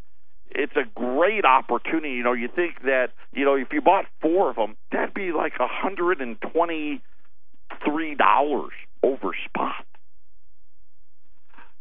it's 0.51 0.75
a 0.77 0.85
great 0.95 1.45
opportunity. 1.45 2.15
You 2.15 2.23
know, 2.25 2.33
you 2.33 2.49
think 2.49 2.83
that 2.83 3.09
you 3.33 3.45
know 3.45 3.55
if 3.55 3.69
you 3.73 3.81
bought 3.81 4.07
four 4.21 4.51
of 4.51 4.57
them, 4.57 4.77
that'd 4.91 5.15
be 5.15 5.33
like 5.33 5.55
a 5.61 5.69
hundred 5.69 6.21
and 6.21 6.41
twenty-three 6.41 8.15
dollars 8.15 8.73
over 9.03 9.33
spot. 9.45 9.85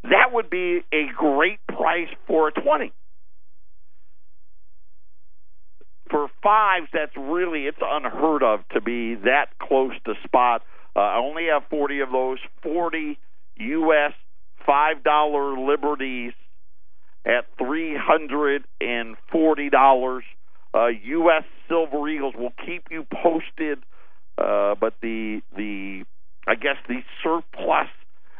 That 0.03 0.33
would 0.33 0.49
be 0.49 0.81
a 0.91 1.07
great 1.15 1.59
price 1.67 2.09
for 2.27 2.49
a 2.49 2.51
twenty. 2.51 2.91
For 6.11 6.27
fives, 6.43 6.87
that's 6.93 7.15
really 7.17 7.61
it's 7.67 7.77
unheard 7.81 8.43
of 8.43 8.67
to 8.73 8.81
be 8.81 9.15
that 9.15 9.57
close 9.59 9.93
to 10.05 10.13
spot. 10.25 10.61
Uh, 10.95 10.99
I 10.99 11.17
only 11.17 11.45
have 11.51 11.63
forty 11.69 12.01
of 12.01 12.11
those. 12.11 12.37
Forty 12.61 13.17
U.S. 13.55 14.11
five 14.65 15.03
dollar 15.05 15.57
liberties 15.57 16.33
at 17.25 17.45
three 17.57 17.95
hundred 17.97 18.65
and 18.81 19.15
forty 19.31 19.69
dollars. 19.69 20.25
Uh, 20.73 20.87
U.S. 20.87 21.43
Silver 21.69 22.07
Eagles 22.09 22.33
will 22.37 22.53
keep 22.65 22.83
you 22.91 23.05
posted, 23.23 23.79
uh, 24.37 24.75
but 24.79 24.95
the 25.01 25.41
the 25.55 26.03
I 26.45 26.55
guess 26.55 26.77
the 26.89 26.99
surplus 27.23 27.87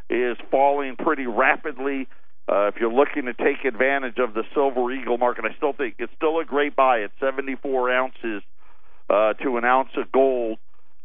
is 0.10 0.36
falling 0.50 0.98
pretty 0.98 1.26
rapidly. 1.26 2.08
Uh, 2.50 2.68
if 2.68 2.76
you're 2.80 2.92
looking 2.92 3.26
to 3.26 3.34
take 3.34 3.66
advantage 3.66 4.18
of 4.18 4.34
the 4.34 4.44
Silver 4.54 4.92
Eagle 4.92 5.18
market, 5.18 5.46
I 5.46 5.56
still 5.56 5.74
think 5.74 5.96
it's 6.00 6.12
still 6.18 6.40
a 6.40 6.46
great 6.46 6.76
buy 6.76 7.04
at 7.04 7.12
74 7.20 7.92
ounces 7.92 8.44
uh, 9.10 9.34
to 9.34 9.58
an 9.58 9.66
ounce 9.66 9.90
of 9.96 10.12
gold. 10.12 10.58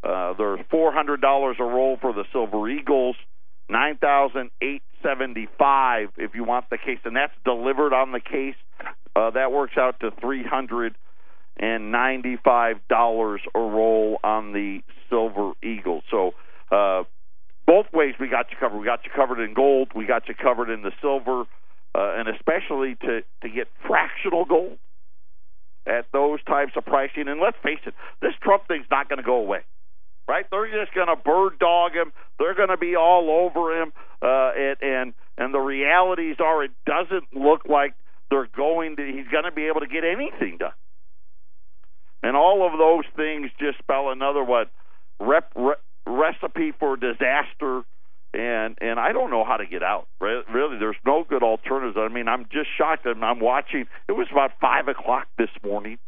Uh, 0.03 0.35
there's 0.39 0.61
$400 0.73 1.59
a 1.59 1.65
roll 1.65 1.99
for 2.01 2.13
the 2.13 2.25
Silver 2.33 2.69
Eagles, 2.69 3.17
nine 3.69 3.97
thousand 3.97 4.51
eight 4.61 4.83
seventy 5.03 5.49
five 5.59 6.09
if 6.17 6.35
you 6.35 6.45
want 6.45 6.69
the 6.71 6.79
case, 6.79 6.99
and 7.05 7.17
that's 7.17 7.33
delivered 7.45 7.93
on 7.93 8.13
the 8.13 8.21
case. 8.21 8.55
Uh, 9.15 9.31
that 9.31 9.51
works 9.53 9.75
out 9.79 9.99
to 10.01 10.11
three 10.21 10.45
hundred 10.45 10.95
and 11.57 11.91
ninety 11.91 12.37
five 12.45 12.77
dollars 12.89 13.41
a 13.55 13.59
roll 13.59 14.19
on 14.23 14.53
the 14.53 14.81
Silver 15.09 15.53
Eagle. 15.63 16.03
So 16.11 16.33
uh, 16.71 17.05
both 17.67 17.87
ways 17.93 18.15
we 18.21 18.29
got 18.29 18.51
you 18.51 18.57
covered. 18.59 18.79
We 18.79 18.87
got 18.87 19.05
you 19.05 19.11
covered 19.15 19.41
in 19.43 19.55
gold. 19.55 19.89
We 19.95 20.07
got 20.07 20.29
you 20.29 20.35
covered 20.35 20.71
in 20.71 20.83
the 20.83 20.93
silver, 21.01 21.43
uh, 21.95 22.15
and 22.17 22.29
especially 22.29 22.97
to 23.03 23.23
to 23.43 23.49
get 23.49 23.69
fractional 23.87 24.45
gold 24.45 24.79
at 25.87 26.07
those 26.13 26.43
types 26.45 26.73
of 26.77 26.85
pricing. 26.85 27.29
And 27.29 27.41
let's 27.41 27.57
face 27.63 27.81
it, 27.87 27.95
this 28.21 28.33
Trump 28.43 28.67
thing's 28.69 28.87
not 28.91 29.09
going 29.09 29.19
to 29.19 29.27
go 29.27 29.37
away 29.37 29.63
right? 30.29 30.45
They're 30.51 30.67
just 30.67 30.95
going 30.95 31.09
to 31.09 31.17
bird 31.17 31.59
dog 31.59 31.93
him. 31.93 32.13
They're 32.39 32.55
going 32.55 32.69
to 32.69 32.77
be 32.77 32.97
all 32.97 33.31
over 33.31 33.81
him. 33.81 33.93
Uh, 34.21 34.51
and, 34.57 34.77
and 34.83 35.15
and 35.39 35.55
the 35.55 35.59
realities 35.59 36.37
are, 36.41 36.65
it 36.65 36.71
doesn't 36.87 37.25
look 37.35 37.67
like 37.69 37.95
they're 38.31 38.49
going 38.57 38.97
to. 38.97 39.05
He's 39.05 39.29
going 39.31 39.45
to 39.45 39.53
be 39.53 39.67
able 39.67 39.81
to 39.81 39.87
get 39.87 40.05
anything 40.05 40.57
done. 40.59 40.73
And 42.23 42.37
all 42.37 42.67
of 42.67 42.79
those 42.79 43.05
things 43.15 43.51
just 43.61 43.79
spell 43.79 44.11
another 44.11 44.43
what 44.43 44.71
rep, 45.21 45.53
re, 45.55 45.75
recipe 46.07 46.73
for 46.79 46.97
disaster. 46.97 47.83
And 48.35 48.77
and 48.81 49.01
I 49.01 49.13
don't 49.13 49.31
know 49.31 49.45
how 49.45 49.57
to 49.57 49.67
get 49.67 49.83
out. 49.83 50.09
Really, 50.21 50.79
there's 50.79 50.97
no 51.07 51.25
good 51.29 51.43
alternatives. 51.43 51.97
I 51.99 52.13
mean, 52.13 52.29
I'm 52.29 52.45
just 52.53 52.69
shocked. 52.77 53.07
I'm, 53.07 53.25
I'm 53.25 53.41
watching. 53.41 53.87
It 54.09 54.13
was 54.13 54.27
about 54.31 54.53
five 54.61 54.89
o'clock 54.89 55.27
this 55.39 55.49
morning, 55.65 55.99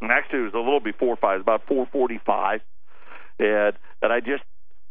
and 0.00 0.10
actually 0.10 0.40
it 0.40 0.44
was 0.44 0.54
a 0.54 0.58
little 0.58 0.80
before 0.80 1.16
five. 1.16 1.40
About 1.40 1.62
four 1.66 1.86
forty-five 1.92 2.60
and 3.38 3.74
and 4.00 4.12
I 4.12 4.20
just 4.20 4.44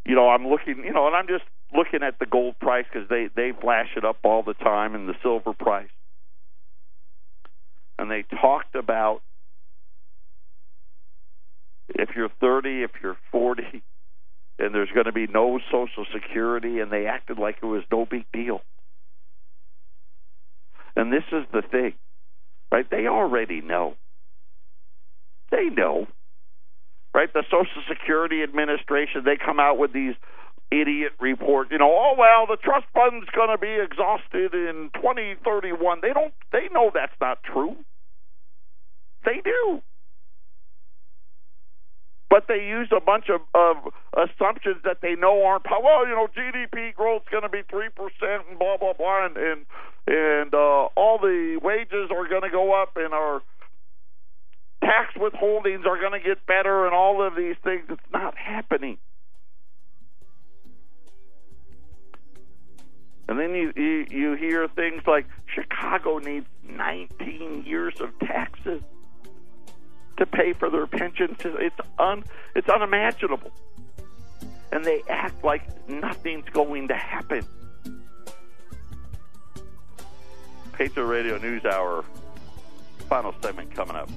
you 0.06 0.16
know 0.16 0.30
I'm 0.30 0.48
looking 0.48 0.84
you 0.84 0.94
know 0.94 1.08
and 1.08 1.16
I'm 1.16 1.28
just 1.28 1.44
looking 1.74 2.04
at 2.04 2.20
the 2.20 2.26
gold 2.26 2.60
price 2.60 2.86
because 2.92 3.08
they 3.10 3.30
they 3.36 3.52
flash 3.60 3.90
it 3.96 4.06
up 4.06 4.18
all 4.24 4.44
the 4.44 4.54
time 4.54 4.96
and 4.96 5.08
the 5.08 5.16
silver 5.22 5.54
price 5.54 5.90
and 7.98 8.10
they 8.12 8.24
talked 8.42 8.76
about 8.76 9.22
if 11.90 12.10
you're 12.16 12.32
30 12.40 12.84
if 12.84 12.92
you're 13.02 13.18
40 13.32 13.84
and 14.62 14.74
there's 14.74 14.92
going 14.94 15.06
to 15.06 15.12
be 15.12 15.28
no 15.28 15.60
social 15.72 16.06
security 16.14 16.80
and 16.80 16.92
they 16.92 17.08
acted 17.08 17.38
like 17.40 17.58
it 17.62 17.66
was 17.66 17.84
no 17.92 18.06
big 18.06 18.26
deal 18.32 18.62
and 20.96 21.12
this 21.12 21.24
is 21.32 21.46
the 21.52 21.62
thing 21.62 21.94
right 22.72 22.90
they 22.90 23.08
already 23.08 23.62
know 23.62 23.96
they 25.52 25.66
know 25.66 26.08
right? 27.14 27.32
The 27.34 27.44
Social 27.46 27.84
Security 27.88 28.44
Administration, 28.44 29.24
they 29.26 29.38
come 29.38 29.60
out 29.60 29.78
with 29.78 29.94
these 29.94 30.16
idiot 30.72 31.12
reports. 31.20 31.70
You 31.72 31.78
know, 31.78 31.92
oh 31.92 32.16
well, 32.18 32.48
the 32.48 32.58
trust 32.58 32.86
fund's 32.94 33.28
going 33.36 33.50
to 33.50 33.58
be 33.58 33.76
exhausted 33.82 34.54
in 34.54 34.90
2031. 34.96 36.00
They 36.02 36.14
don't. 36.14 36.34
They 36.52 36.68
know 36.72 36.92
that's 36.94 37.16
not 37.20 37.44
true. 37.44 37.76
They 39.26 39.42
do. 39.44 39.82
But 42.32 42.48
they 42.48 42.66
use 42.66 42.88
a 42.96 43.02
bunch 43.02 43.26
of, 43.28 43.42
of 43.54 43.92
assumptions 44.16 44.78
that 44.86 45.02
they 45.02 45.16
know 45.16 45.44
aren't. 45.44 45.66
Well, 45.70 46.08
you 46.08 46.16
know, 46.16 46.28
GDP 46.28 46.94
growth's 46.96 47.28
going 47.30 47.44
to 47.44 47.50
be 47.50 47.62
three 47.70 47.90
percent, 47.90 48.48
and 48.50 48.58
blah 48.58 48.78
blah 48.78 48.94
blah, 48.94 49.26
and 49.26 49.36
and, 49.36 49.66
and 50.08 50.54
uh, 50.54 50.88
all 50.96 51.18
the 51.18 51.60
wages 51.62 52.10
are 52.10 52.30
going 52.30 52.44
to 52.44 52.50
go 52.50 52.72
up, 52.72 52.96
and 52.96 53.14
our 53.14 53.42
tax 54.82 55.14
withholdings 55.18 55.86
are 55.86 56.00
going 56.00 56.14
to 56.14 56.26
get 56.26 56.46
better 56.46 56.86
and 56.86 56.96
all 56.96 57.22
of 57.22 57.36
these 57.36 57.58
things. 57.66 57.84
It's 57.90 58.02
not 58.14 58.38
happening. 58.38 58.98
And 63.28 63.38
then 63.38 63.54
you, 63.54 63.74
you 63.76 64.06
you 64.10 64.34
hear 64.36 64.70
things 64.70 65.04
like 65.06 65.26
Chicago 65.54 66.20
needs 66.20 66.48
19 66.64 67.66
years 67.66 68.00
of 68.00 68.18
taxes 68.20 68.82
to 70.18 70.26
pay 70.26 70.54
for 70.54 70.70
their 70.70 70.88
pensions. 70.88 71.38
It's 71.44 71.80
un 72.00 72.24
it's 72.56 72.70
unimaginable. 72.70 73.52
and 74.72 74.86
they 74.86 75.04
act 75.10 75.44
like 75.44 75.64
nothing's 75.90 76.48
going 76.50 76.88
to 76.88 76.96
happen. 76.96 77.46
Patriot 80.74 81.06
Radio 81.06 81.38
News 81.38 81.66
Hour, 81.66 82.04
final 83.10 83.34
segment 83.42 83.74
coming 83.76 83.96
up. 83.96 84.10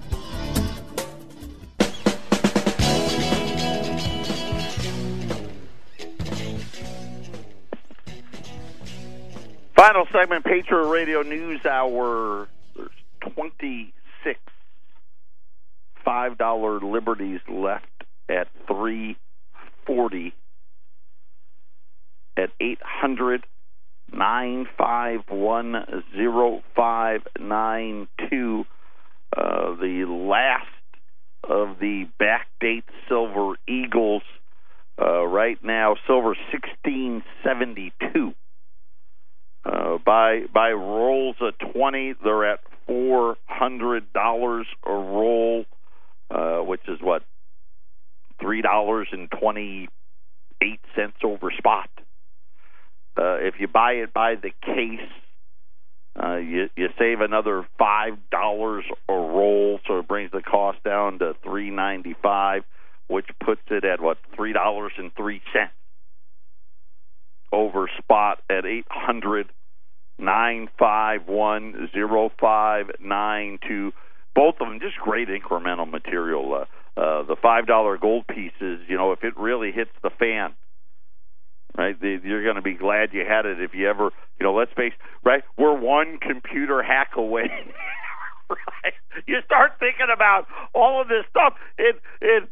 Final 9.75 10.07
segment, 10.13 10.45
Patriot 10.45 10.87
Radio 10.89 11.23
News 11.23 11.65
Hour. 11.67 12.49
There's 12.77 12.91
26 13.21 14.41
$5 16.07 16.93
liberties 16.93 17.41
left 17.49 17.87
at 18.29 18.49
340 18.67 20.35
at 22.37 22.51
800 22.61 23.47
951 24.13 26.03
0592. 26.77 28.65
Uh, 29.37 29.75
the 29.81 30.05
last 30.07 30.69
of 31.43 31.79
the 31.81 32.09
backdate 32.21 32.85
silver 33.09 33.55
eagles. 33.69 34.23
Uh, 35.01 35.25
right 35.27 35.59
now, 35.65 35.97
silver 36.07 36.37
1672. 36.53 38.33
Uh, 39.65 39.99
by 40.05 40.43
by 40.53 40.71
rolls 40.71 41.37
of 41.41 41.55
20, 41.73 42.15
they're 42.23 42.45
at 42.53 42.61
$400 42.89 44.65
a 44.87 44.93
roll, 44.93 45.65
uh, 46.31 46.59
which 46.59 46.83
is 46.89 46.99
what 47.01 47.23
$3.28 48.43 49.89
over 51.25 51.51
spot. 51.57 51.89
Uh, 53.17 53.37
if 53.37 53.55
you 53.61 53.69
buy 53.69 53.93
it 53.93 54.13
by 54.13 54.35
the 54.35 54.51
case, 54.65 55.09
uh, 56.21 56.37
you 56.37 56.69
you 56.77 56.89
save 56.99 57.21
another 57.21 57.67
five 57.79 58.15
dollars 58.31 58.85
a 59.09 59.13
roll, 59.13 59.81
so 59.87 59.99
it 59.99 60.09
brings 60.09 60.31
the 60.33 60.43
cost 60.43 60.83
down 60.85 61.19
to 61.19 61.35
three 61.43 61.71
ninety 61.71 62.15
five, 62.23 62.63
which 63.09 63.27
puts 63.45 63.63
it 63.71 63.85
at 63.85 64.01
what 64.01 64.19
three 64.35 64.53
dollars 64.53 64.93
and 64.97 65.15
three 65.15 65.41
cents 65.53 65.73
over 67.53 67.89
spot 67.99 68.43
at 68.51 68.65
eight 68.65 68.87
hundred 68.89 69.49
nine 70.19 70.69
five 70.79 71.27
one 71.27 71.89
zero 71.93 72.31
five 72.41 72.87
nine 73.01 73.59
two. 73.67 73.93
Both 74.35 74.57
of 74.61 74.69
them 74.69 74.81
just 74.81 74.97
great 74.97 75.29
incremental 75.29 75.89
material. 75.89 76.55
Uh, 76.55 77.01
uh, 77.01 77.23
the 77.25 77.37
five 77.41 77.67
dollar 77.67 77.99
gold 77.99 78.27
pieces, 78.27 78.81
you 78.89 78.97
know, 78.97 79.13
if 79.13 79.25
it 79.25 79.37
really 79.37 79.73
hits 79.73 79.91
the 80.03 80.11
fan, 80.11 80.55
right? 81.77 81.97
You're 82.01 82.45
going 82.45 82.57
to 82.57 82.63
be 82.63 82.75
glad 82.75 83.11
you 83.13 83.25
had 83.27 83.47
it 83.47 83.61
if 83.61 83.75
you 83.75 83.89
ever, 83.89 84.11
you 84.39 84.45
know, 84.45 84.55
let's 84.55 84.73
face, 84.75 84.93
right? 85.25 85.43
We're 85.59 85.77
one 85.77 86.19
computer 86.19 86.83
hack 86.83 87.13
away. 87.17 87.51
right? 88.51 88.95
You 89.27 89.41
start 89.45 89.73
thinking 89.81 90.07
about 90.13 90.47
all 90.75 91.03
of 91.03 91.09
this 91.09 91.25
stuff. 91.31 91.55
It, 91.79 91.97
it, 92.21 92.49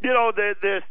you 0.00 0.12
know, 0.12 0.32
the, 0.34 0.54
this. 0.60 0.82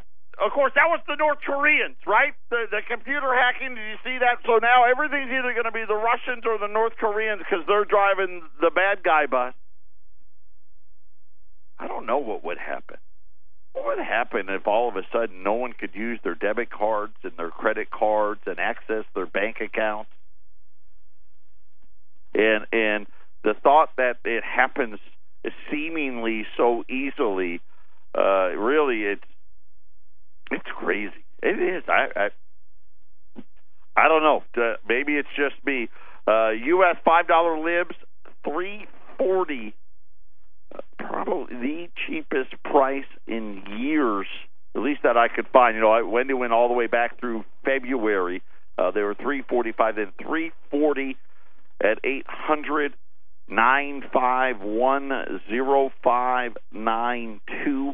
Of 0.42 0.50
course, 0.54 0.72
that 0.74 0.90
was 0.90 1.02
the 1.06 1.20
North 1.20 1.38
Koreans, 1.46 2.02
right? 2.08 2.34
The 2.50 2.66
the 2.72 2.82
computer 2.90 3.30
hacking. 3.36 3.76
Did 3.76 3.86
you 3.86 4.00
see 4.02 4.18
that? 4.18 4.42
So 4.48 4.58
now 4.58 4.90
everything's 4.90 5.30
either 5.30 5.54
going 5.54 5.70
to 5.70 5.76
be 5.76 5.86
the 5.86 6.00
Russians 6.00 6.48
or 6.50 6.58
the 6.58 6.72
North 6.72 6.98
Koreans 6.98 7.44
because 7.46 7.62
they're 7.68 7.86
driving 7.86 8.42
the 8.58 8.72
bad 8.74 9.04
guy 9.04 9.28
bus. 9.30 9.54
I 11.82 11.88
don't 11.88 12.06
know 12.06 12.20
what 12.20 12.44
would 12.44 12.60
happen. 12.60 12.98
What 13.74 13.86
would 13.86 14.06
happen 14.06 14.50
if 14.50 14.68
all 14.68 14.88
of 14.88 14.96
a 14.96 15.02
sudden 15.12 15.44
no 15.44 15.54
one 15.54 15.74
could 15.74 15.96
use 15.96 16.20
their 16.24 16.36
debit 16.36 16.70
cards 16.70 17.16
and 17.24 17.34
their 17.38 17.50
credit 17.50 17.90
cards 17.90 18.42
and 18.46 18.60
access 18.60 19.04
their 19.16 19.26
bank 19.26 19.58
accounts? 19.62 20.12
And 22.36 22.66
and 22.72 23.08
the 23.44 23.56
thought 23.64 23.90
that 23.98 24.18
it 24.24 24.44
happens 24.44 25.00
seemingly 25.72 26.46
so 26.56 26.84
easily, 26.88 27.62
uh, 28.16 28.50
really, 28.50 29.04
it's 29.04 29.24
it's 30.52 30.70
crazy. 30.78 31.26
It 31.42 31.60
is. 31.60 31.84
I 31.88 32.08
I, 32.16 33.42
I 33.98 34.08
don't 34.08 34.22
know. 34.22 34.44
Uh, 34.56 34.76
maybe 34.88 35.14
it's 35.14 35.30
just 35.36 35.56
me. 35.66 35.90
Uh, 36.28 36.50
U.S. 36.50 36.98
five 37.04 37.28
dollar 37.28 37.58
libs 37.58 37.96
three 38.44 38.86
forty 39.18 39.74
probably 40.98 41.56
the 41.56 41.88
cheapest 42.08 42.52
price 42.64 43.06
in 43.28 43.64
years, 43.80 44.28
at 44.76 44.82
least 44.82 45.02
that 45.04 45.18
I 45.18 45.28
could 45.28 45.48
find. 45.52 45.76
You 45.76 45.82
know, 45.82 45.92
I, 45.92 46.02
Wendy 46.02 46.34
went 46.34 46.54
all 46.54 46.68
the 46.68 46.74
way 46.74 46.88
back 46.88 47.20
through 47.20 47.44
February. 47.66 48.42
Uh, 48.78 48.92
they 48.92 49.02
were 49.02 49.16
three 49.16 49.44
forty 49.48 49.72
five, 49.72 49.96
then 49.96 50.12
three 50.22 50.52
forty 50.70 51.18
at 51.84 52.00
eight 52.04 52.26
hundred 52.28 52.94
nine 53.48 54.04
five 54.14 54.62
one 54.62 55.12
zero 55.50 55.92
five 56.04 56.54
nine 56.72 57.42
two. 57.64 57.94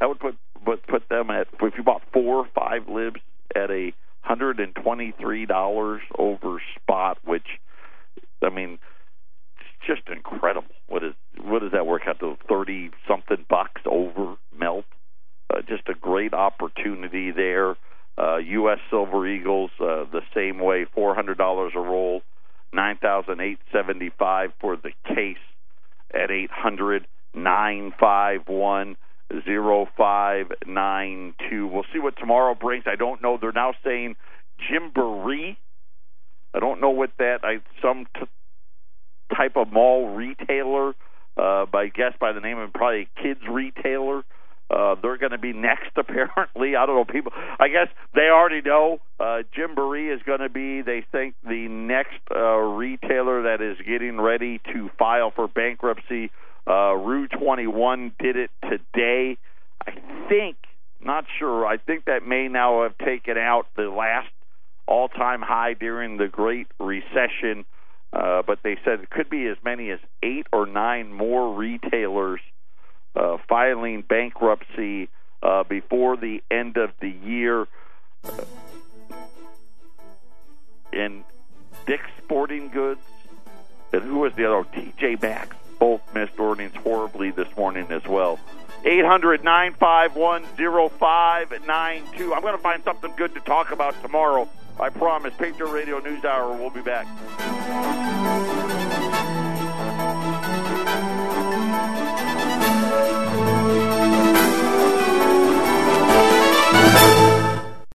That 0.00 0.08
would 0.08 0.20
put 0.20 0.36
put 0.64 1.08
them 1.08 1.30
at 1.30 1.48
if 1.60 1.74
you 1.76 1.82
bought 1.82 2.02
four 2.12 2.38
or 2.38 2.48
five 2.54 2.88
libs 2.88 3.20
at 3.54 3.70
a 3.70 3.92
hundred 4.20 4.60
and 4.60 4.74
twenty 4.74 5.12
three 5.20 5.46
dollars 5.46 6.00
over 6.16 6.62
spot, 6.80 7.18
which 7.24 7.46
I 8.42 8.50
mean 8.50 8.78
just 9.86 10.02
incredible. 10.08 10.74
What 10.88 11.02
is 11.04 11.14
what 11.40 11.60
does 11.60 11.72
that 11.72 11.86
work 11.86 12.02
out 12.06 12.20
to? 12.20 12.36
Thirty 12.48 12.90
something 13.08 13.44
bucks 13.48 13.82
over 13.86 14.36
melt. 14.58 14.84
Uh, 15.52 15.60
just 15.68 15.88
a 15.88 15.94
great 15.94 16.34
opportunity 16.34 17.30
there. 17.30 17.76
Uh, 18.18 18.36
U.S. 18.36 18.78
Silver 18.90 19.26
Eagles 19.26 19.70
uh, 19.80 20.04
the 20.12 20.20
same 20.34 20.58
way, 20.58 20.86
four 20.94 21.14
hundred 21.14 21.38
dollars 21.38 21.72
a 21.74 21.80
roll, 21.80 22.22
nine 22.72 22.98
thousand 23.00 23.40
eight 23.40 23.58
seventy 23.72 24.10
five 24.18 24.50
for 24.60 24.76
the 24.76 24.92
case 25.06 25.36
at 26.12 26.30
eight 26.30 26.50
hundred 26.50 27.06
nine 27.34 27.92
five 27.98 28.42
one 28.46 28.96
zero 29.44 29.86
five 29.96 30.46
nine 30.66 31.34
two. 31.48 31.66
We'll 31.66 31.86
see 31.92 31.98
what 31.98 32.16
tomorrow 32.18 32.54
brings. 32.54 32.84
I 32.86 32.96
don't 32.96 33.22
know. 33.22 33.38
They're 33.40 33.52
now 33.52 33.72
saying 33.84 34.16
Gymboree. 34.70 35.56
I 36.54 36.60
don't 36.60 36.80
know 36.80 36.90
what 36.90 37.12
that. 37.18 37.38
I 37.42 37.60
some 37.80 38.06
t- 38.14 38.26
type 39.36 39.56
of 39.56 39.72
mall 39.72 40.14
retailer. 40.14 40.94
Uh, 41.34 41.64
by 41.64 41.88
guess 41.88 42.12
by 42.20 42.32
the 42.32 42.40
name 42.40 42.58
of 42.58 42.72
probably 42.72 43.08
kids 43.22 43.40
retailer. 43.50 44.22
Uh, 44.72 44.94
they're 45.02 45.18
going 45.18 45.32
to 45.32 45.38
be 45.38 45.52
next, 45.52 45.90
apparently. 45.96 46.76
I 46.76 46.86
don't 46.86 46.96
know. 46.96 47.04
People, 47.04 47.32
I 47.58 47.68
guess 47.68 47.88
they 48.14 48.28
already 48.30 48.62
know. 48.62 49.00
Uh, 49.20 49.42
Gymboree 49.56 50.14
is 50.14 50.22
going 50.22 50.40
to 50.40 50.48
be, 50.48 50.82
they 50.82 51.04
think, 51.12 51.34
the 51.44 51.68
next 51.68 52.18
uh, 52.34 52.56
retailer 52.56 53.42
that 53.42 53.60
is 53.60 53.76
getting 53.86 54.20
ready 54.20 54.60
to 54.72 54.90
file 54.98 55.30
for 55.34 55.46
bankruptcy. 55.46 56.30
Uh, 56.66 56.94
Rue 56.94 57.28
21 57.28 58.12
did 58.18 58.36
it 58.36 58.50
today. 58.62 59.36
I 59.86 59.92
think, 60.28 60.56
not 61.04 61.24
sure. 61.38 61.66
I 61.66 61.76
think 61.76 62.06
that 62.06 62.26
may 62.26 62.48
now 62.48 62.84
have 62.84 62.96
taken 62.98 63.36
out 63.36 63.66
the 63.76 63.90
last 63.90 64.28
all-time 64.86 65.42
high 65.42 65.74
during 65.74 66.16
the 66.16 66.28
Great 66.28 66.68
Recession. 66.78 67.64
Uh, 68.12 68.42
but 68.42 68.62
they 68.62 68.76
said 68.84 69.00
it 69.00 69.10
could 69.10 69.30
be 69.30 69.46
as 69.46 69.56
many 69.64 69.90
as 69.90 69.98
eight 70.22 70.46
or 70.52 70.66
nine 70.66 71.12
more 71.12 71.54
retailers 71.54 72.40
uh, 73.16 73.38
filing 73.48 74.02
bankruptcy 74.02 75.08
uh, 75.42 75.64
before 75.64 76.16
the 76.16 76.42
end 76.50 76.76
of 76.76 76.90
the 77.00 77.08
year. 77.08 77.66
in 80.92 81.24
Dick's 81.86 82.10
Sporting 82.22 82.68
Goods, 82.68 83.00
and 83.92 84.02
who 84.02 84.18
was 84.20 84.34
the 84.34 84.44
other? 84.46 84.68
TJ 84.70 85.20
Maxx. 85.20 85.56
Both 85.78 86.02
missed 86.14 86.38
earnings 86.38 86.74
horribly 86.76 87.30
this 87.30 87.48
morning 87.56 87.86
as 87.90 88.04
well. 88.04 88.38
800 88.84 89.42
951 89.42 90.44
0592. 90.98 92.34
I'm 92.34 92.42
going 92.42 92.56
to 92.56 92.62
find 92.62 92.84
something 92.84 93.12
good 93.16 93.34
to 93.34 93.40
talk 93.40 93.72
about 93.72 94.00
tomorrow. 94.02 94.48
I 94.80 94.88
promise. 94.90 95.34
Patriot 95.36 95.70
Radio 95.70 95.98
News 96.00 96.24
Hour. 96.24 96.56
We'll 96.56 96.70
be 96.70 96.82
back. 96.82 97.06